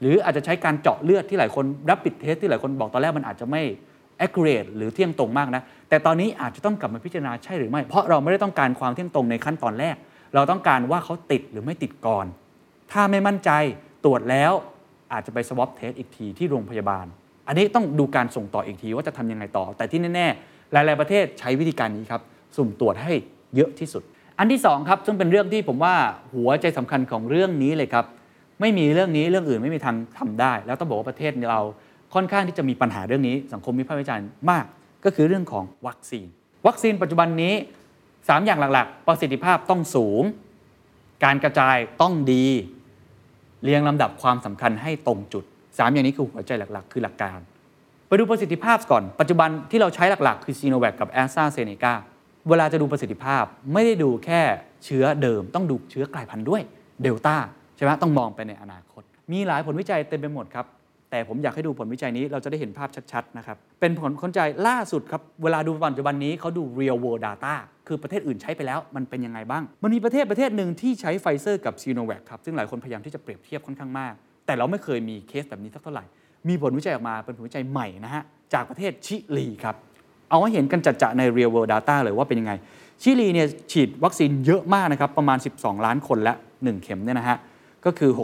[0.00, 3.62] หรืออาจจะใช้การเจาะเลือดที่หลายคน rapid test ที่หลายคนบอกตอนแรกมันอาจจะไม่
[4.24, 9.96] accurate หรือเที่ยงตรงมากนะ แต่ตอนนี้อาจจะต้องกลับมาพิจารณาใช่หรือไม่ เพราะเราไม่ได้ต้องการความเที่ยงตรงในขั้นตอนแรก
[10.34, 12.26] เราต้องการว่าเขาติดหรือไม่ติดก่อน
[12.92, 13.50] ถ้าไม่มั่นใจ
[14.04, 14.52] ตรวจแล้ว
[15.12, 17.06] อาจจะไป swab test อีกทีที่โรงพยาบาล
[17.48, 22.22] อันนี้ต้องดูการส่งต่ออีกทีว่าจะทำยังไงต่อ แต่ที่แน่ๆ หลายๆประเทศใช้วิธีการนี้ครับ
[22.56, 23.12] สุ่มตรวจให้
[23.56, 24.02] เยอะที่สุด
[24.38, 25.94] อันที่สองครับซึ่งเป็นเรื่องที่ผมว่า
[26.34, 28.04] หัวใจสำคัญของเรื่องนี้เลยครับ
[28.60, 31.60] ไม่มีเรื่องนี้เรื่องอื่นไม่มีทางทำได้ แล้วต้องบอกว่าประเทศเรา
[32.14, 34.64] ค่อนข้างที่จะมีปัญหาเรื่องนี้ สังคมวิพากษ์วิจารณ์มาก
[35.04, 36.26] ก็คือเรื่องของวัคซีน
[36.66, 37.54] วัคซีนปัจจุบันนี้
[38.00, 40.22] 3 อย่างหลักๆ ประสิทธิภาพต้องสูง
[41.24, 42.46] การกระจายต้องดี
[43.64, 47.38] เรียงลำดับความสำคัญให้ตรงจุด 3 อย่างนี้คือหัวใจหลักๆ คือหลักการ
[48.08, 51.94] ไปดูประสิทธิภาพก่อน ปัจจุบันที่เราใช้หลักๆ คือซีโนแวคกับแอสตราเซเนกา
[52.48, 54.40] เวลาจะดูประสิทธิภาพไม่ได้ดูแค่
[54.84, 56.62] เชื้อเดิม ต้องดูเชื้อกลายพันธุ์ด้วย
[57.02, 57.36] เดลต้า
[57.76, 60.66] ใช่ไหมต้องมองไปในอนาคต มีหลายผลวิจัยเต็มไปหมดครับ
[61.10, 67.54] แต่ผมอยากให้ดูผลวิจัยนี้เราจะได้เห็นภาพชัดๆนะครับเป็นผลวิจัยล่าสุดครับ เวลาดูปัจจุบันนี้เขาดู real world data
[67.86, 74.14] คือประเทศอื่นใช้ไปแล้วมันเป็นยังไงบ้าง มันมีประเทศประเทศหนึ่งที่ใช้ไฟเซอร์กับซีโนแวคครับซึ่งหลายคนพยายามที่จะเปรียบเทียบค่อนข้างมาก
[74.46, 76.04] แต่เราไม่เคยมีเคสแบบนี้สักเท่าไหร่
[76.48, 78.22] มีผลวิจัยออกมาเป็นผลวิจัยใหม่นะฮะ
[78.54, 79.76] จากประเทศชิลีครับ
[80.30, 82.52] เอาให้เห็นกันจัดๆใน real world data เลยว่าเป็นยังไง
[83.02, 87.38] ชิลีเนี่ยฉีดวัคซีนเยอะมากนะครับประมาณ 12 ล้านคนและ1เข็มเนี่ยนะฮะ
[87.86, 88.20] ก็คือ 65.4%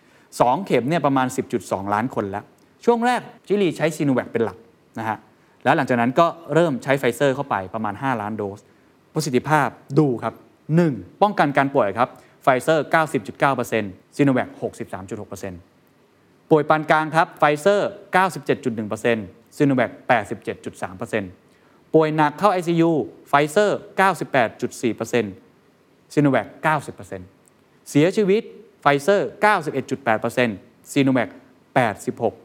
[0.00, 1.26] 2 เข็มเนี่ยประมาณ
[1.60, 2.44] 10.2 ล้านคนแล้ว
[2.84, 4.58] ช่วงแรกชิลีใช้ซีโนแวคเป็นหลัก
[4.98, 5.18] นะฮะ
[5.64, 8.60] แล้วหลังจากนั้นก็เริ่มใช้ไฟเซอร์เข้าไปประมาณ 5 ล้านโดส
[9.14, 10.34] ประสิทธิภาพดูครับ
[10.78, 11.22] 1.
[11.22, 12.08] ป้องกันการป่วยครับ
[12.42, 12.84] ไฟเซอร์
[13.50, 14.48] 90.9%ซีโนแวค
[15.70, 17.90] 63.6%ป่วยปานกลางครับไฟเซอร์
[18.68, 19.90] 97.1%ซีโนแวค
[20.52, 22.90] 87.3%ป่วยหนักเข้า ICU
[23.28, 23.78] ไฟเซอร์
[24.50, 27.35] 98.4%ซีโนแวค90%
[27.90, 28.42] เสียชีวิต
[28.80, 29.28] ไฟเซอร์
[30.10, 31.28] 91.8%ซีโนแวค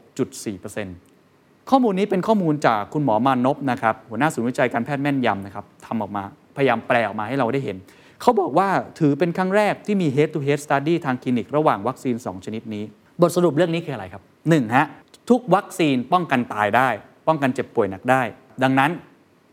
[0.02, 6.24] 86.4%ข้อมูลนี้เป็นข้อมูลจากคุณหมอมานพนะครับหัวหน้าศูนย์วิจัยการแพทย์แม่นยำนะครับทำออกมา
[6.56, 7.76] พยายามแปลออกมาให้เราได้เห็น
[8.20, 12.84] เขาบอกว่าถือเป็นครั้งแรกที่มี head to head study ทางคลินิกระหว่างวัคซีน 2 ชนิดนี้
[13.20, 14.76] บทสรุปเรื่องนี้คืออะไรครับ 1.
[14.76, 14.86] ฮะ
[15.30, 16.88] ทุกวัคซีนป้องกันตายได้
[17.28, 18.22] ป้องกันเจ็บป่วยหนักได้
[18.62, 18.90] ดังนั้น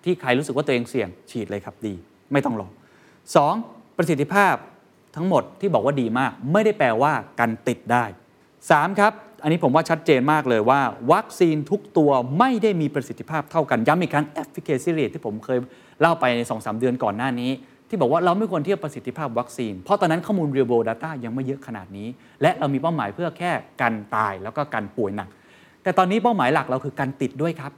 [0.04, 1.94] ที่ใครรู้สึกว่าตัวเองเสี่ยงฉีดเลยครับดี
[2.32, 2.68] ไม่ต้องรอ
[3.34, 3.98] 2.
[3.98, 4.56] ประสิทธิภาพ
[5.16, 8.04] ทั้งหมดที่บอกว่าดีมาก ไม่ได้แปลว่ากันติดได้
[8.52, 9.00] 3.
[9.00, 10.82] ครับ อันนี้ผมว่าชัดเจนมากเลยว่า
[11.14, 15.60] วัคซีนทุกตัวไม่ได้มีประสิทธิภาพเท่ากันย้ำอีกครั้ง efficacy rate ที่ผมเคย
[16.02, 17.52] เล่าไปใน 2-3 เดือนก่อนหน้านี้
[17.90, 22.08] ที่บอกว่าเราไม่ควรเทียบประสิทธิภาพวัคซีน เพราะตอนนั้นข้อมูล real world data ยังไม่เยอะขนาดนี้
[22.42, 23.52] และเรามีเป้าหมายเพื่อแค่
[23.82, 25.30] กันตายแล้วก็กันป่วยหนัก
[25.84, 27.72] แต่ตอนนี้เป้าหมายหลักเราคือการติดด้วยครับ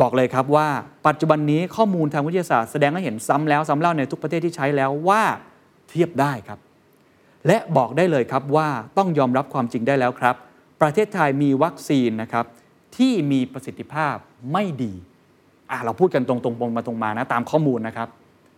[0.00, 0.68] บอกเลยครับว่า
[1.06, 5.22] ปัจจุบันนี้ข้อมูลทางวิทยาศาสตร์แสดงให้เห็นซ้ำแล้วซ้ำเล่าในทุกประเทศที่ใช้แล้วว่า
[5.88, 6.58] เทียบได้ครับ
[7.46, 8.68] และบอกได้เลยครับว่า
[8.98, 10.36] ต้องยอมรับความจริงได้แล้วครับ
[10.80, 12.44] ประเทศไทยมีวัคซีนนะครับ
[12.96, 14.16] ที่มีประสิทธิภาพ
[14.52, 14.92] ไม่ดี
[15.70, 18.08] อะเราพูดกันตรงๆตรงมาตรงมานะตามข้อมูลนะครับ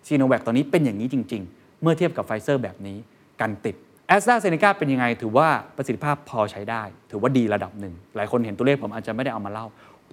[0.07, 2.97] ซีโนแวคตอนนี้เป็นอย่างนี้จริง ๆ เมื่อเทียบกับไฟเซอร์แบบนี้
[3.41, 3.75] กันติด
[4.09, 9.67] แอสตราเซเนกาเป็นยังไง ถือว่าประสิทธิภาพพอใช้ได้ ถือว่าดีระดับหนึ่ง หลายคนเห็นตัวเลขผมอาจจะไม่ได้เอามาเล่า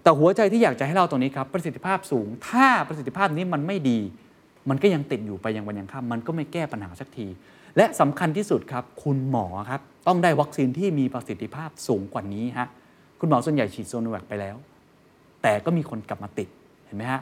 [0.04, 4.00] แต่หัวใจที่อยากจะให้เล่าตรงนี้ครับ ประสิทธิภาพสูง ถ้าประสิทธิภาพนี้มันไม่ดี
[4.70, 7.28] มันก็ยังติดอยู่ไปยังวันยังค่ำมันก็ไม่แก้ปัญหาสักที
[7.78, 12.68] และสำคัญที่สุดครับ คุณหมอครับ ต้องได้วัคซีนที่มีประสิทธิภาพสูงกว่านี้ฮะ
[13.20, 14.56] คุณหมอส่วนใหญ่ฉีดซิโนแวคไปแล้ว
[15.42, 16.50] แต่ก็มีคนกลับมาติด
[16.86, 17.22] เห็นไหมฮะ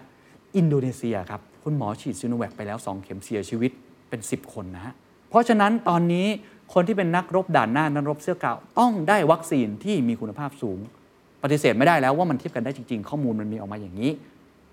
[0.56, 3.72] อินโดนีเซียครับ คุณหมอฉีดซิโนแวคไปแล้ว 2 เข็มเสียชีวิต
[4.10, 4.93] เป็น 10 คนนะฮะ
[5.30, 6.28] เพราะฉะนั้นตอนนี้
[6.74, 10.80] คนที่เป็นนักรบด่านหน้านักรบเสื้อกาวต้องได้วัคซีนที่มีคุณภาพสูง
[11.43, 14.12] ปฏิเสธไม่ได้แล้วว่ามันเทียบกันได้จริง ๆ ข้อมูลมันมีออกมาอย่างนี้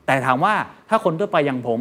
[0.06, 0.54] แต่ถามว่า
[0.88, 1.80] ถ้าคนทั่วไปอย่างผม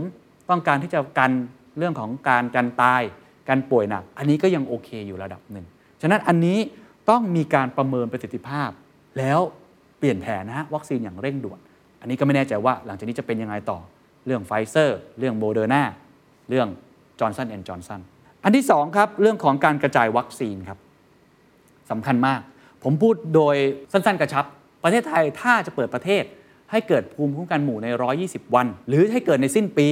[0.50, 1.32] ต้องการที่จะกัน
[1.78, 3.02] เรื่องของการกันตาย
[3.50, 5.66] การป่วยหนัก อันนี้ก็ยังโอเคอยู่ระดับหนึ่ง
[6.02, 6.60] ฉะนั้นอันนี้
[7.10, 8.70] ต้องมีการประเมินประสิทธิภาพ
[9.18, 9.39] แล้ว
[10.00, 11.60] เปลี่ยนแผนนะฮะวัคซีนอย่างเร่งด่วน
[12.02, 13.80] อันนี้ก็ไม่แน่ใจว่าหลังจากนี้จะเป็นยังไงต่อ
[14.26, 15.84] เรื่องไฟเซอร์ เรื่องโมเดอร์นา
[16.50, 16.68] เรื่อง
[17.20, 18.02] จอร์นสันแอนด์จอห์นสัน
[18.43, 20.80] อันที่2ครับเรื่องของการกระจายวัคซีนครับ
[21.91, 22.39] สำคัญมาก
[22.84, 23.56] ผมพูดโดย
[23.91, 24.45] สั้นๆ กระชับ
[24.84, 26.24] ประเทศไทยถ้าจะเปิดประเทศ
[26.72, 27.88] ให้เกิดภูมิคุ้มกันหมู่ใน
[28.22, 29.88] 120 วัน หรือให้เกิดในสิ้นปี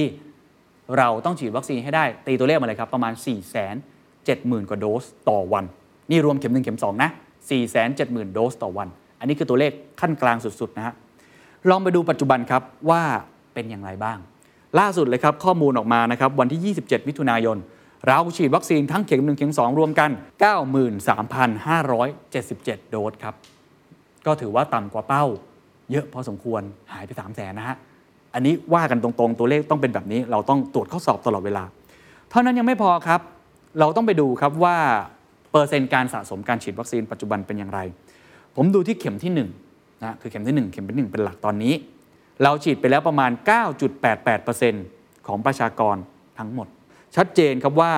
[0.96, 5.64] เราต้องฉีดวัคซีนให้ได้ ตีตัวเลขมาเลยครับ ประมาณ 4 7 0 0 0 0 กว่าโดสต่อวัน
[6.10, 10.94] นี่รวมเข็ม 1 เข็ม 2 นะ 4 7 0 0 0 0 โดสต่อวัน อันนี้คือตัวเลขขั้นกลางสุดๆนะฮะ
[11.70, 13.02] ลองไปดูปัจจุบันครับว่า
[13.54, 14.18] เป็นอย่างไรบ้าง
[14.78, 17.56] ล่าสุดเลยครับข้อมูลออกมานะครับวันที่ 27 มิถุนายน
[18.06, 20.10] เราฉีดวัคซีนทั้งเข็ม 1 เข็ม 2 รวมกัน
[21.70, 23.34] 93,577 โดสครับ
[24.26, 25.24] ก็ถือว่าต่ำกว่าเป้า
[25.90, 26.62] เยอะพอสมควร
[26.92, 27.76] หายไป 3 0 0แสนนะฮะ
[28.34, 31.64] อันนี้ว่ากันตรงๆ ตัวเลขต้องเป็นแบบนี้ เราต้องตรวจข้อสอบตลอดเวลา
[32.30, 33.20] เท่านั้นยังไม่พอครับ
[33.80, 34.76] เราต้องไปดูครับว่า
[35.50, 37.80] เปอร์เซ็นต์การสะสมการฉีดวัคซีนปัจจุบันเป็นอย่างไร
[38.56, 39.32] ผมดูที่เข็มที่
[39.66, 41.74] 1นะคือเข็มที่ 1 เข็มที่1เป็นหลักตอนนี้
[42.42, 43.30] เราฉีดไปแล้วประมาณ
[44.08, 45.96] 9.88%ของประชากร
[46.38, 46.66] ทั้งหมด
[47.16, 47.92] ชัดเจนครับว่า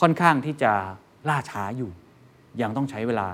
[0.00, 0.72] ค่อนข้างที่จะ
[1.28, 1.90] ล่าช้าอยู่
[2.62, 3.28] ยังต้องใช้เวลา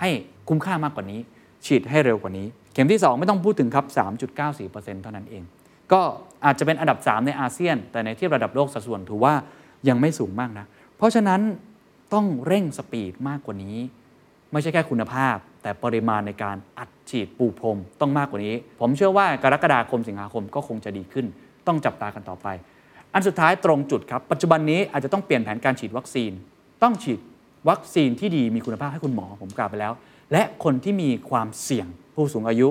[0.00, 0.10] ให้
[0.48, 1.20] คุ้มค่ามากกว่านี้
[1.66, 2.46] ฉีดให้เร็วกว่านี้
[2.80, 3.86] ข็มที่ 2 ไม่ต้องพูดถึงครับ
[4.44, 5.42] 3.94%เท่านั้นเอง
[5.92, 6.00] ก็
[6.44, 9.34] อาจจะเป็นอันดับ 3 ในอาเซียน แต่ในเทียบระดับโลกสัดส่วนถือว่า
[9.88, 10.66] ยังไม่สูงมากนะ
[10.96, 11.40] เพราะฉะนั้น
[12.14, 13.76] ต้องเร่งสปีดมากกว่านี้
[14.52, 21.26] ไม่ใช่แค่คุณภาพ แต่ปริมาณในการอัดฉีดปูพรมต้องมากกว่านี้ ผมเชื่อว่ากรกฎาคมสิงหาคมก็คงจะดีขึ้น
[21.66, 22.46] ต้องจับตากันต่อไป
[23.14, 26.32] อันสุดท้ายตรงจุดครับ ปัจจุบันนี้อาจจะต้องเปลี่ยนแผนการฉีดวัคซีน
[26.82, 27.20] ต้องฉีด
[27.68, 29.92] วัคซีนที่ดีมีคุณภาพให้คุณหมอผมกล่าวไปแล้ว
[30.32, 31.86] และคนที่มีความเสี่ยง
[32.18, 32.68] ผู้สูงอายุ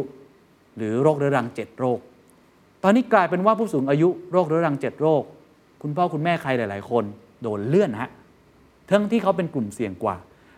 [0.77, 1.99] หรือโรคเรื้อรัง 7 โรค
[2.83, 5.23] ตอนนี้กลายเป็นว่าผู้สูงอายุโรคเรื้อรัง 7 โรค
[5.81, 7.03] คุณพ่อคุณแม่ใครหลาย ๆ คน
[7.41, 8.09] โดนเลื่อนฮะ
[8.89, 10.15] ทั้งที่เขาเป็นกลุ่มเสี่ยงกว่า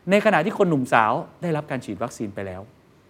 [0.09, 2.61] ในขณะที่คนหนุ่มสาวได้รับการฉีดวัคซีนไปแล้ว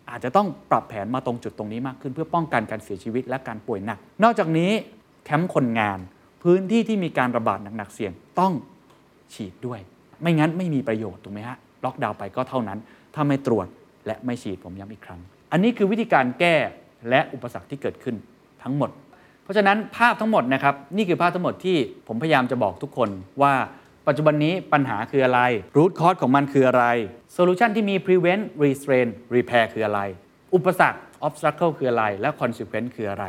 [0.10, 4.72] อาจจะต้องปรับแผนมาตรงจุดตรงนี้มากขึ้น เพื่อป้องกันการเสียชีวิตและการป่วยหนัก นอกจากนี้
[5.26, 6.00] แคมป์คนงาน
[6.44, 8.54] พื้นที่ที่มีการระบาดหนักๆเสี่ยงต้อง
[9.34, 9.80] ฉีดด้วย
[10.22, 12.80] ไม่งั้นไม่มีประโยชน์ถูกไหมฮะล็อกดาวน์ไปก็เท่านั้น
[13.16, 13.68] ถ้าไม่ตรวจ
[14.08, 15.22] และไม่ฉีดผมย้ำอีกครั้ง
[15.52, 16.56] อันนี้คือวิธีการแก้
[17.10, 18.16] และอุปสรรคที่เกิดขึ้น
[18.64, 18.90] ทั้งหมด
[19.44, 21.78] เพราะฉะนั้นภาพทั้งหมดนะครับนี่คือภาพทั้งหมดที่
[22.08, 23.10] ผมพยายามจะบอกทุกคน
[23.42, 23.54] ว่า
[24.08, 25.42] ปัจจุบันนี้ปัญหาคืออะไร
[25.78, 26.86] root cause ของมันคืออะไร
[27.36, 30.02] solution ที่มี prevent restrain repair คืออะไร
[30.56, 33.26] อุปสรรค obstacle คืออะไร และ consequence คืออะไร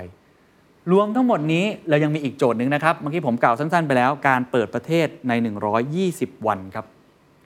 [0.92, 5.32] รวมทั้งหมดนี้เรายังมีอีกโจทย์หนึ่งนะครับ เมื่อกี้ผมกล่าวสั้นๆไปแล้ว การเปิดประเทศใน
[5.90, 6.86] 120 วันครับ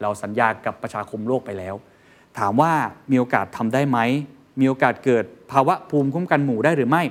[0.03, 1.75] เราสัญญากับประชาคมโลกไปแล้ว
[2.39, 2.73] ถามว่า
[3.11, 3.99] มีโอกาสทำได้ไหม
[4.61, 7.03] มีโอกาสเกิดภาวะภูมิคุ้มกันหมู่ได้หรือไม่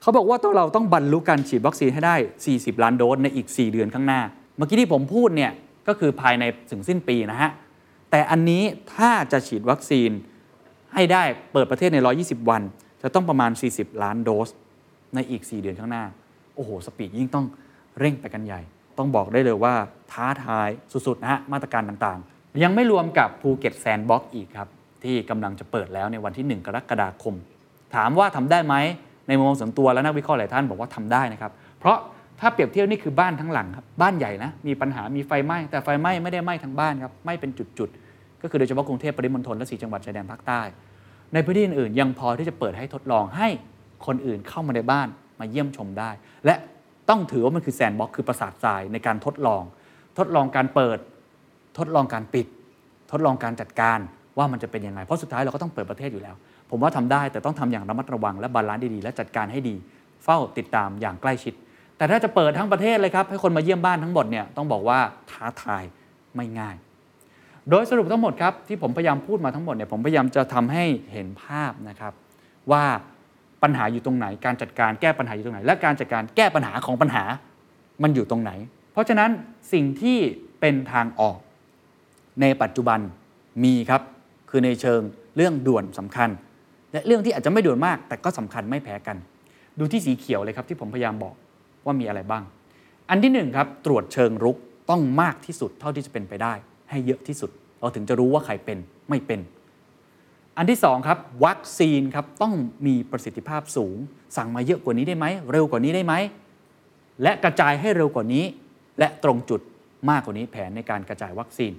[0.00, 2.16] เขาบอกว่าต้องเราต้องบรรลุการฉีดวัคซีนให้ได้
[2.50, 4.20] 40 ล้านโดสในอีก 4 เดือนข้างหน้า
[4.56, 5.52] เมื่อกี้ที่ผมพูดเนี่ย
[5.88, 7.50] ก็คือภายในถึงสิ้นปีนะฮะ
[8.10, 8.62] แต่อันนี้
[8.94, 10.10] ถ้าจะฉีดวัคซีน
[10.94, 11.22] ให้ได้
[11.52, 12.62] เปิดประเทศใน 120 วัน
[13.02, 14.48] จะต้องประมาณ 40 ล้านโดส
[15.14, 16.04] ในอีก 4 เดือนข้างหน้า
[16.54, 17.46] โอ้โห สปีดยิ่งต้อง
[17.98, 18.60] เร่งไปกันใหญ่
[18.98, 19.74] ต้องบอกได้เลยว่า
[20.12, 20.68] ท้าทาย
[21.06, 24.68] สุดๆนะฮะ มาตรการต่างๆ ยังไม่รวมกับภูเก็ตแซนด์บ็อกซ์อีกครับ
[25.04, 27.34] ที่กำลังจะเปิดแล้วในวันที่ 1 กรกฎาคม
[27.94, 28.74] ถามว่าทำได้ไหม
[29.28, 31.98] ในมุมมองส่วนตัวและนักวิเคราะห์หลายท่านบอกว่าทำได้นะครับ เพราะ
[32.40, 40.60] ถ้าเปรียบเทียบนี่คือบ้านทั้งหลังครับบ้านใหญ่นะมีปัญหามีไฟไหม้แต่ไฟไหม้ไม่ได้ไหม้ทั้งบ้านครับไหม้เป็นจุดๆก็คือโดยเฉพาะกรุงเทพปริมณฑลและสี่จังหวัดชายแดนภาคใต้
[41.32, 43.48] ในพื้นที่อื่นยังพอที่จะเปิดให้ทดลองให้
[44.06, 45.08] คนอื่นเข้ามาในบ้าน
[45.40, 46.10] มาเยี่ยมชมได้
[46.46, 46.54] และ
[47.08, 49.62] ต้องถือว่ามันคือ sandbox คือปราสาททรายในการทดลอง
[50.18, 50.98] ทดลองการเปิด
[51.78, 52.46] ทดลองการปิด
[53.10, 53.98] ทดลองการจัดการ
[54.38, 56.34] ว่ามันจะเป็นยังไง เพราะสุดท้ายเราก็ต้องเปิดประเทศอยู่แล้ว
[56.70, 59.74] ผมว่าทำได้แต่ต้องทำอย่างระมัดระวังและ balance ดีๆและจัดการให้ดี
[60.24, 61.54] เฝ้าติดตามอย่างใกล้ชิด
[61.96, 64.98] แต่ถ้าจะเปิดทั้งประเทศเลยครับให้คนมาเยี่ยมบ้านทั้งหมดเนี่ยต้องบอกว่า
[65.30, 65.82] ท้าทาย
[66.36, 66.76] ไม่ง่าย
[67.70, 72.12] โดยสรุปทั้งหมดครับที่ผมพยายามพูดมาทั้งหมดเนี่ยผมพยายามจะทำให้เห็นภาพนะครับ
[72.72, 72.84] ว่า
[73.62, 77.24] ปัญหาอยู่ตรงไหน การจัดการแก้ปัญหาอยู่ตรงไหน และการจัดการแก้ปัญหาของปัญหา
[78.02, 78.52] มันอยู่ตรงไหน
[78.92, 79.30] เพราะฉะนั้น
[79.72, 80.18] สิ่งที่
[80.60, 81.38] เป็นทางออก
[82.40, 83.00] ในปัจจุบัน
[83.64, 84.02] มีครับ
[84.54, 85.00] คือในเชิง
[85.36, 86.30] เรื่องด่วนสำคัญ
[86.92, 89.16] และเรื่องที่อาจจะไม่ด่วนมาก แต่ก็สำคัญไม่แพ้กัน
[89.78, 91.34] ดูที่สีเขียวเลยครับที่ผมพยายามบอก
[91.84, 92.42] ว่ามีอะไรบ้าง
[93.10, 94.56] อันที่หนึ่งครับตรวจเชิงรุก
[94.90, 96.54] ต้องมากที่สุดเท่าที่จะเป็นไปได้
[96.90, 97.50] ให้เยอะที่สุด
[97.80, 98.78] เราถึงจะรู้ว่าใครเป็น
[99.10, 99.40] ไม่เป็น
[100.56, 102.54] อันที่สองครับวัคซีนครับต้อง
[102.86, 103.96] มีประสิทธิภาพสูง
[104.36, 106.14] สั่งมาเยอะกว่านี้ได้ไหมเร็วกว่านี้ได้ไหม
[107.22, 108.44] และกระจายให้เร็วกว่านี้
[108.98, 109.60] และตรงจุด
[110.10, 111.72] มากกว่านี้แผนในการกระจายวัคซีน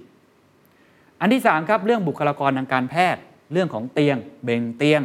[1.24, 3.22] อันที่3ครับเรื่องบุคลากรทางการแพทย์
[3.52, 5.02] เรื่องของเตียงเบนเตียง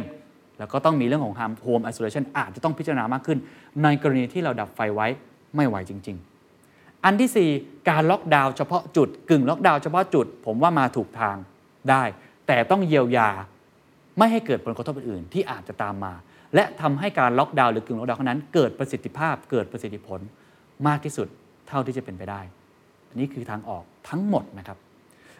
[0.58, 3.38] แล้วก็ต้องมีเรื่องของ home isolation อาจจะต้องพิจารณามากขึ้น
[3.82, 5.06] ในกรณีที่เราดับไฟไว้
[5.56, 6.16] ไม่ไหวจริง
[6.60, 11.36] ๆ อันที่ 4 การล็อกดาวน์เฉพาะจุดกึ่งล็อกดาวน์เฉพาะจุด ผมว่ามาถูกทาง
[11.90, 12.02] ได้
[12.46, 13.30] แต่ต้องเยียวยา
[14.18, 16.12] ไม่ให้เกิดผลกระทบอื่นๆที่อาจจะตามมา
[16.54, 20.20] และทำให้การล็อกดาวน์หรือกึ่งล็อกดาวน์นั้นเกิดประสิทธิภาพเกิดประสิทธิผล
[20.86, 21.28] มากที่สุด
[21.68, 22.40] เท่าที่จะเป็นไปได้
[23.08, 24.78] อันนี้คือทางออกทั้งหมดนะครับ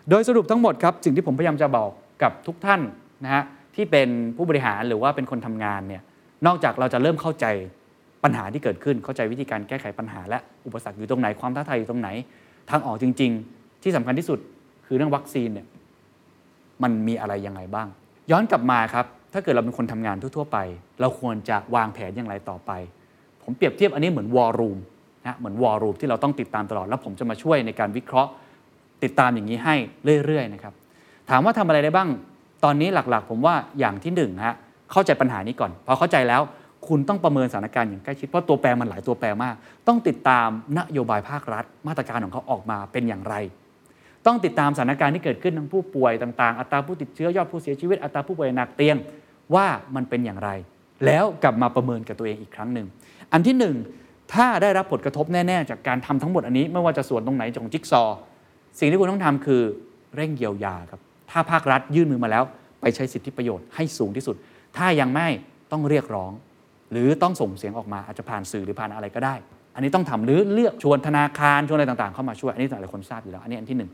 [0.09, 1.91] โดยสรุปทั้งหมดครับสิ่งที่ผมพยายามจะบอก
[2.23, 2.81] กับทุกท่าน
[3.25, 3.43] นะฮะ
[3.77, 6.03] ที่เป็นผู้บริหารหรือว่าเป็นคนทำงานเนี่ย
[6.47, 7.47] นอกจากเราจะเริ่มเข้าใจ
[8.25, 12.09] ปัญหาที่เกิดขึ้นเข้าใจวิธีการแก้ไขปัญหา และอุปสรรคอยู่ตรงไหนความท้าทายอยู่ตรงไหน
[12.71, 14.39] ทางออกจริง ๆ ที่สำคัญที่สุด
[14.87, 15.67] คือเรื่องวัคซีนเนี่ย
[16.83, 17.89] มันมีอะไรยังไงบ้าง
[18.31, 20.59] ย้อนกลับมาครับ ถ้าเกิดเราเป็นคนทำงานทั่วๆไป
[21.01, 22.71] เราควรจะวางแผนอย่างไรต่อไป
[23.43, 24.79] ผมเปรียบเทียบอันนี้เหมือนวอลลุ่ม
[25.27, 28.31] นะเหมือนวอลลุ่มที่เราต้องติดตามตลอดแล้วผมจะมาช่วยในการวิเคราะห์
[29.05, 29.75] ติดตามอย่างนี้ให้
[30.25, 30.75] เรื่อยๆนะครับ
[31.31, 32.09] ถามว่าทำอะไรได้บ้าง
[32.65, 34.55] ตอนนี้หลักๆ ผมว่าอย่างที่หนึ่งฮะ
[34.93, 36.43] เข้าใจปัญหานี้ก่อนพอเข้าใจแล้ว
[36.89, 39.55] คุณต้องประเมินสถานการณ์อย่างใกล้ชิด เพราะตัวแปรมันหลายตัวแปรมาก
[39.89, 40.49] ต้องติดตาม
[40.79, 43.35] นโยบายภาครัฐ มาตรการของเขาออกมาเป็นอย่างไร
[44.27, 48.97] ต้องติดตามสถานการณ์ที่เกิดขึ้นทั้งผู้ป่วยต่างๆ อัตราผู้ติดเชื้อยอดผู้เสียชีวิตอัตราผู้ป่วยหนักเตียง
[49.55, 50.51] ว่ามันเป็นอย่างไร
[51.07, 52.87] แล้วกลับมาประเมินกับตัวเองอีกครั้งหนึ่ง
[53.33, 53.77] อันที่หนึ่ง
[54.35, 58.03] ถ้าได้รับผลกระทบแน่ ๆ จากการทำทั้งหมดอันนี้ ไม่ว่าจะส่วนตรงไหนของจิ๊กซอ
[58.79, 59.63] สิ่งที่คุณต้องทำคือ
[60.17, 61.01] เร่งเยียวยาครับ
[61.31, 62.45] ถ้าภาครัฐยื่นมือมาแล้ว
[62.81, 64.37] ไปใช้สิทธิประโยชน์ให้สูงที่สุด
[64.77, 65.29] ถ้ายังไม่
[65.73, 66.33] ต้องเรียกร้อง
[66.93, 69.35] หรือต้องส่งเสียงออกมาอาจจะผ่านสื่อหรือผ่านอะไรก็ได้
[69.75, 73.91] อันนี้ต้องทำหรือเลือกชวนธนาคารชวนอะไรต่างๆ เข้ามาช่วย อันนี้หลายคนทราบอยู่แล้วอันนี้อันที่หนึ่ง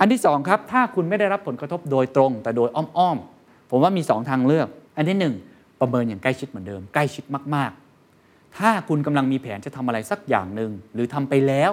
[0.00, 5.34] อันที่สองครับถ้าคุณไม่ได้รับผลกระทบโดยตรง แต่โดยอ้อมๆผมว่ามี 2 ทางเลือก อันที่หนึ่ง
[5.80, 7.70] ประเมินอย่างใกล้ชิดเหมือนเดิม ใกล้ชิดมาก
[8.14, 11.70] ๆ ถ้าคุณกำลังมีแผนจะทำอะไรสักอย่างหนึ่งหรือทำไปแล้ว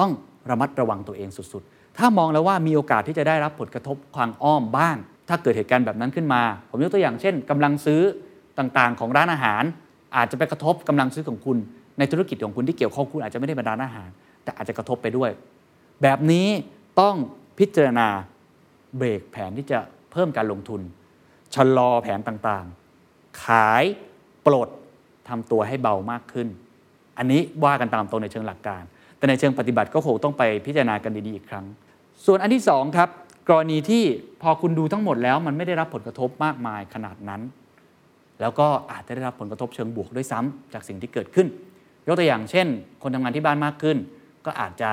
[0.00, 0.10] ต้อง
[0.50, 4.96] ระมัดระวังตัวเองสุดๆ ถ้ามองแล้วว่ามีโอกาสที่จะได้รับผลกระทบความอ้อมบ้าง
[5.28, 8.00] ถ้าเกิดเหตุการณ์แบบนั้นขึ้นมา ผมยกตัวอย่างเช่นกำลังซื้อ
[8.58, 9.62] ต่างๆ ของร้านอาหาร
[10.16, 11.58] อาจจะไปกระทบกำลังซื้อของคุณ
[11.98, 14.08] ในธุรกิจของคุณที่เกี่ยวข้องคุณอาจจะไม่ได้เป็นร้านอาหาร
[14.44, 15.30] แต่อาจจะกระทบไปด้วย
[16.02, 16.48] แบบนี้
[17.00, 17.14] ต้อง
[17.58, 18.08] พิจารณา
[18.96, 19.78] เบรกแผนที่จะ
[20.12, 20.80] เพิ่มการลงทุน
[21.54, 23.84] ชะลอแผนต่างๆ ขาย
[24.46, 24.68] ปลด
[25.28, 26.48] ทำตัวให้เบามากขึ้น
[27.18, 28.82] อันนี้ว่ากันตามตรงในเชิงหลักการ
[29.20, 31.64] แต่ในเชิงปฏิบัติก็คงต้องไปพิจารณากันดีๆอีกครั้ง
[32.26, 33.08] ส่วนอันที่2ครับ
[33.48, 34.04] กรณีที่
[34.42, 37.40] พอคุณดูทั้งหมดแล้ว มันไม่ได้รับผลกระทบมากมายขนาดนั้น
[38.40, 41.46] แล้วก็อาจจะได้รับผลกระทบเชิงบวกด้วยซ้ำจากสิ่งที่เกิดขึ้น
[42.06, 42.66] ยกตัวอย่างเช่น
[43.02, 43.96] คนทำงานที่บ้านมากขึ้น
[44.46, 44.90] ก็อาจจะ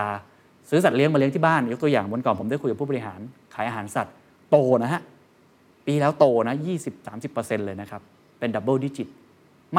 [0.69, 3.19] ซื้อสัตว์เลี้ยงมาเลี้ยงที่บ้าน ยกตัวอย่างวันก่อนผมได้คุยกับผู้บริหาร
[3.55, 4.13] ขายอาหารสัตว์
[4.49, 5.01] โตนะฮะ
[5.85, 6.55] ปีแล้วโตนะ
[7.11, 8.01] 20-30%เลยนะครับ
[8.39, 9.07] เป็น double digit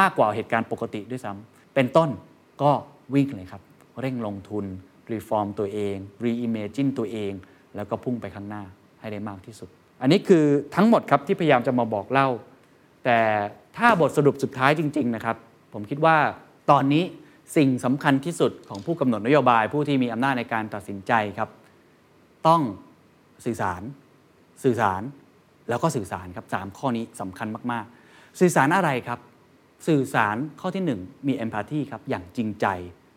[0.00, 2.08] มากกว่าเหตุการณ์ปกติด้วยซ้ำเป็นต้น
[2.62, 2.70] ก็
[3.14, 3.62] วิ่งเลยครับ
[4.00, 4.64] เร่งลงทุน
[5.12, 7.32] reform ตัวเอง reimagine ตัวเอง
[7.76, 8.62] แล้วก็พุ่งไปข้างหน้า
[9.00, 9.68] ให้ได้มากที่สุด
[10.00, 10.44] อันนี้คือ
[10.74, 12.28] ทั้งหมดครับที่พยายามจะมาบอกเล่า
[13.04, 13.18] แต่
[13.76, 15.36] ถ้าบทสรุปสุดท้ายจริง ๆ นะครับ
[15.72, 16.16] ผมคิดว่า
[16.70, 17.04] ตอนนี้
[17.56, 21.48] สิ่งสำคัญที่สุดของผู้กำหนดนโยบายผู้ที่มีอำนาจในการตัดสินใจครับ
[22.46, 22.62] ต้อง
[23.44, 23.82] สื่อสาร
[24.64, 25.02] สื่อสาร
[25.68, 29.18] แล้วก็สื่อสารครับสามข้อนี้สำคัญมากๆ สื่อสารอะไรครับ
[29.86, 32.66] สื่อสารข้อที่ 1 มีเอมพัตตีครับอย่างจริงใจ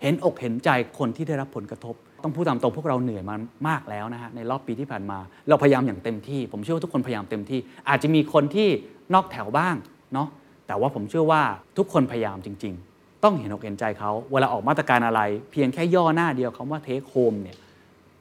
[0.02, 3.36] เห็นอกเห็นใจคนที่ได้รับผลกระทบ ต้องพูดตามตรงพวกเราเหนื่อยมา
[3.68, 8.68] มากแล้วนะฮะในรอบปีที่ผ่านมา เราพยายามอย่างเต็มที่ ผมเชื่อว่าทุกคนพยายามเต็มที่ อาจจะมีคนที่
[9.14, 9.76] นอกแถวบ้าง
[10.14, 10.28] เนาะ
[10.68, 11.42] แต่ว่าผมเชื่อว่า
[11.78, 15.22] ทุกคนพยายามจริง ๆ ต้องเห็นอกเห็นใจเขาเวลาออกมาตรการอะไร
[15.52, 17.58] เพียงแค่ย่อหน้าเดียวคำว่าเทคโฮมเนี่ย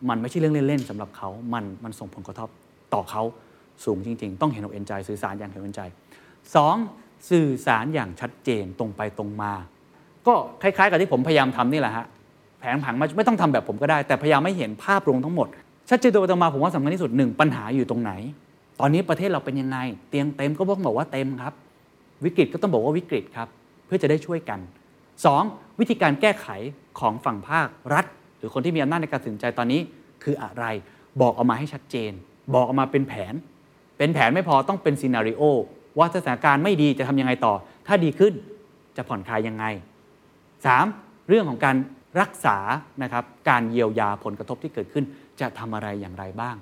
[0.08, 2.48] มันไม่ใช่เรื่องเล่นๆสำหรับเขา มันมันส่งผลกระทบ
[2.94, 3.22] ต่อเขา
[3.84, 5.82] สูงจริง ๆ ต้องเห็นอกเห็นใจสื่อสารอย่างเห็นอกเห็นใจ
[6.54, 6.76] สอง
[7.30, 9.52] สื่อสารอย่างชัดเจนตรงไปตรงมา
[10.26, 12.06] ก็คล้ายๆ กับที่ผมพยายามทำนี่แหละฮะ
[12.60, 15.48] แผนผังไม่ต้องทำแบบผมก็ได้ แต่พยายามไม่เห็นภาพรวมทั้งหมด
[15.90, 18.12] ชัดเจนตรงไปตรงมาผมว่าสำคัญที่สุดหนึ่งปัญหาอยู่ตรงไหน
[18.80, 21.54] ตอนนี้ประเทศเราเป็นยังไง เตียงเต็มก็ต้องบอกว่าเต็มครับ
[22.24, 23.48] วิกฤตก็ต้องบอกว่าวิกฤตครับ
[23.86, 24.60] เพื่อจะได้ช่วยกัน
[25.20, 25.80] 2.
[25.80, 26.46] วิธีการแก้ไข
[27.00, 28.04] ของฝั่งภาครัฐ
[28.38, 29.80] หรือคนที่มีอำนาจในการตัดสินใจตอนนี้
[30.22, 30.64] คืออะไร
[31.20, 32.12] บอกออกมาให้ชัดเจน
[32.54, 33.34] บอกออกมาเป็นแผน
[33.98, 35.42] เป็นแผนไม่พอต้องเป็นซีนารีโอ
[35.98, 37.54] ว่าสถานการณ์ไม่ดีจะทำยังไงต่อ
[37.86, 38.32] ถ้าดีขึ้น
[38.96, 39.64] จะผ่อนคลายยังไง
[40.68, 41.28] 3.
[41.28, 41.76] เรื่องของการ
[42.20, 42.56] รักษา
[43.02, 45.04] นะครับการเยียวยาผลกระทบที่เกิดขึ้น
[45.40, 46.56] จะทำอะไรอย่างไรบ้าง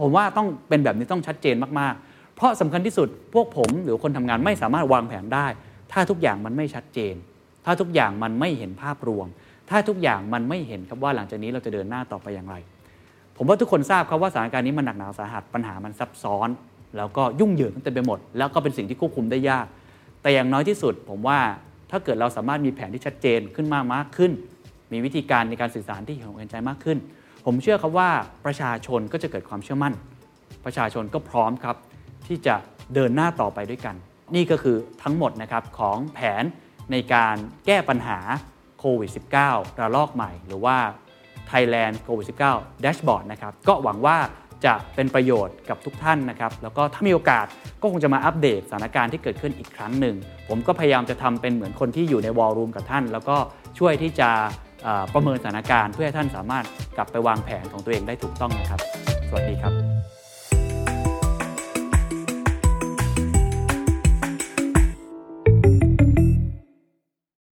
[0.00, 5.46] ผมว่าต้องเป็นแบบนี้ต้องชัดเจนมากๆ เพราะสำคัญที่สุดพวกผมหรือคนทำงานไม่สามารถวางแผนได้
[5.92, 7.14] ถ้าทุกอย่างมันไม่ชัดเจน
[7.64, 9.26] ถ้าทุกอย่างมันไม่เห็นภาพรวม
[9.70, 12.56] ถ้าทุกอย่างมันไม่เห็นครับว่าหลังจากนี้เราจะเดินหน้าต่อไปอย่างไร
[13.36, 16.48] ผมว่าทุกคนทราบครับว่าสถานการณ์นี้มันหนักหนาสาหัสปัญหามันซับซ้อน
[16.96, 19.66] แล้วก็ยุ่งเหยิงเต็มไปหมด แล้วก็เป็นสิ่งที่ควบคุมได้ยาก
[20.22, 21.38] แต่อย่างน้อยที่สุด ผมว่า
[21.90, 24.32] ถ้าเกิดเราสามารถมีแผนที่ชัดเจนขึ้นมากมากขึ้น
[24.92, 26.98] มีวิธีการในการสื่อสารที่เห็นอกเห็นใจมากขึ้น
[27.44, 28.10] ผมเชื่อครับว่า
[28.44, 29.94] ประชาชนก็จะเกิดความเชื่อมั่น
[30.64, 31.76] ประชาชนก็พร้อมครับ
[32.26, 32.54] ที่จะ
[32.94, 33.96] เดินหน้าต่อไปด้วยกัน
[34.34, 36.44] นี่ก็คือทั้งหมดนะครับของแผน
[36.92, 38.18] ในการแก้ปัญหา
[38.78, 39.10] โควิด
[39.44, 40.76] -19 ระลอกใหม่ หรือว่า
[41.50, 44.16] Thailand COVID 19 Dashboard นะครับก็หวังว่า
[44.66, 47.46] จะเป็นประโยชน์กับทุกท่านนะครับ แล้วก็ถ้ามีโอกาส
[47.80, 50.16] ก็คงจะมาอัปเดตสถานการณ์ที่เกิดขึ้นอีกครั้งหนึ่ง
[50.48, 53.36] ผมก็พยายามจะทำเป็นเหมือนคนที่อยู่ในวอลลุ่มกับท่าน แล้วก็
[53.78, 54.30] ช่วยที่จะ
[55.14, 56.64] ประเมินสถานการณ์ เพื่อให้ท่านสามารถ
[56.96, 58.80] กลับไปวางแผนของตัวเองได้ถูกต้องนะครับ
[59.28, 60.13] สวัสดีครับ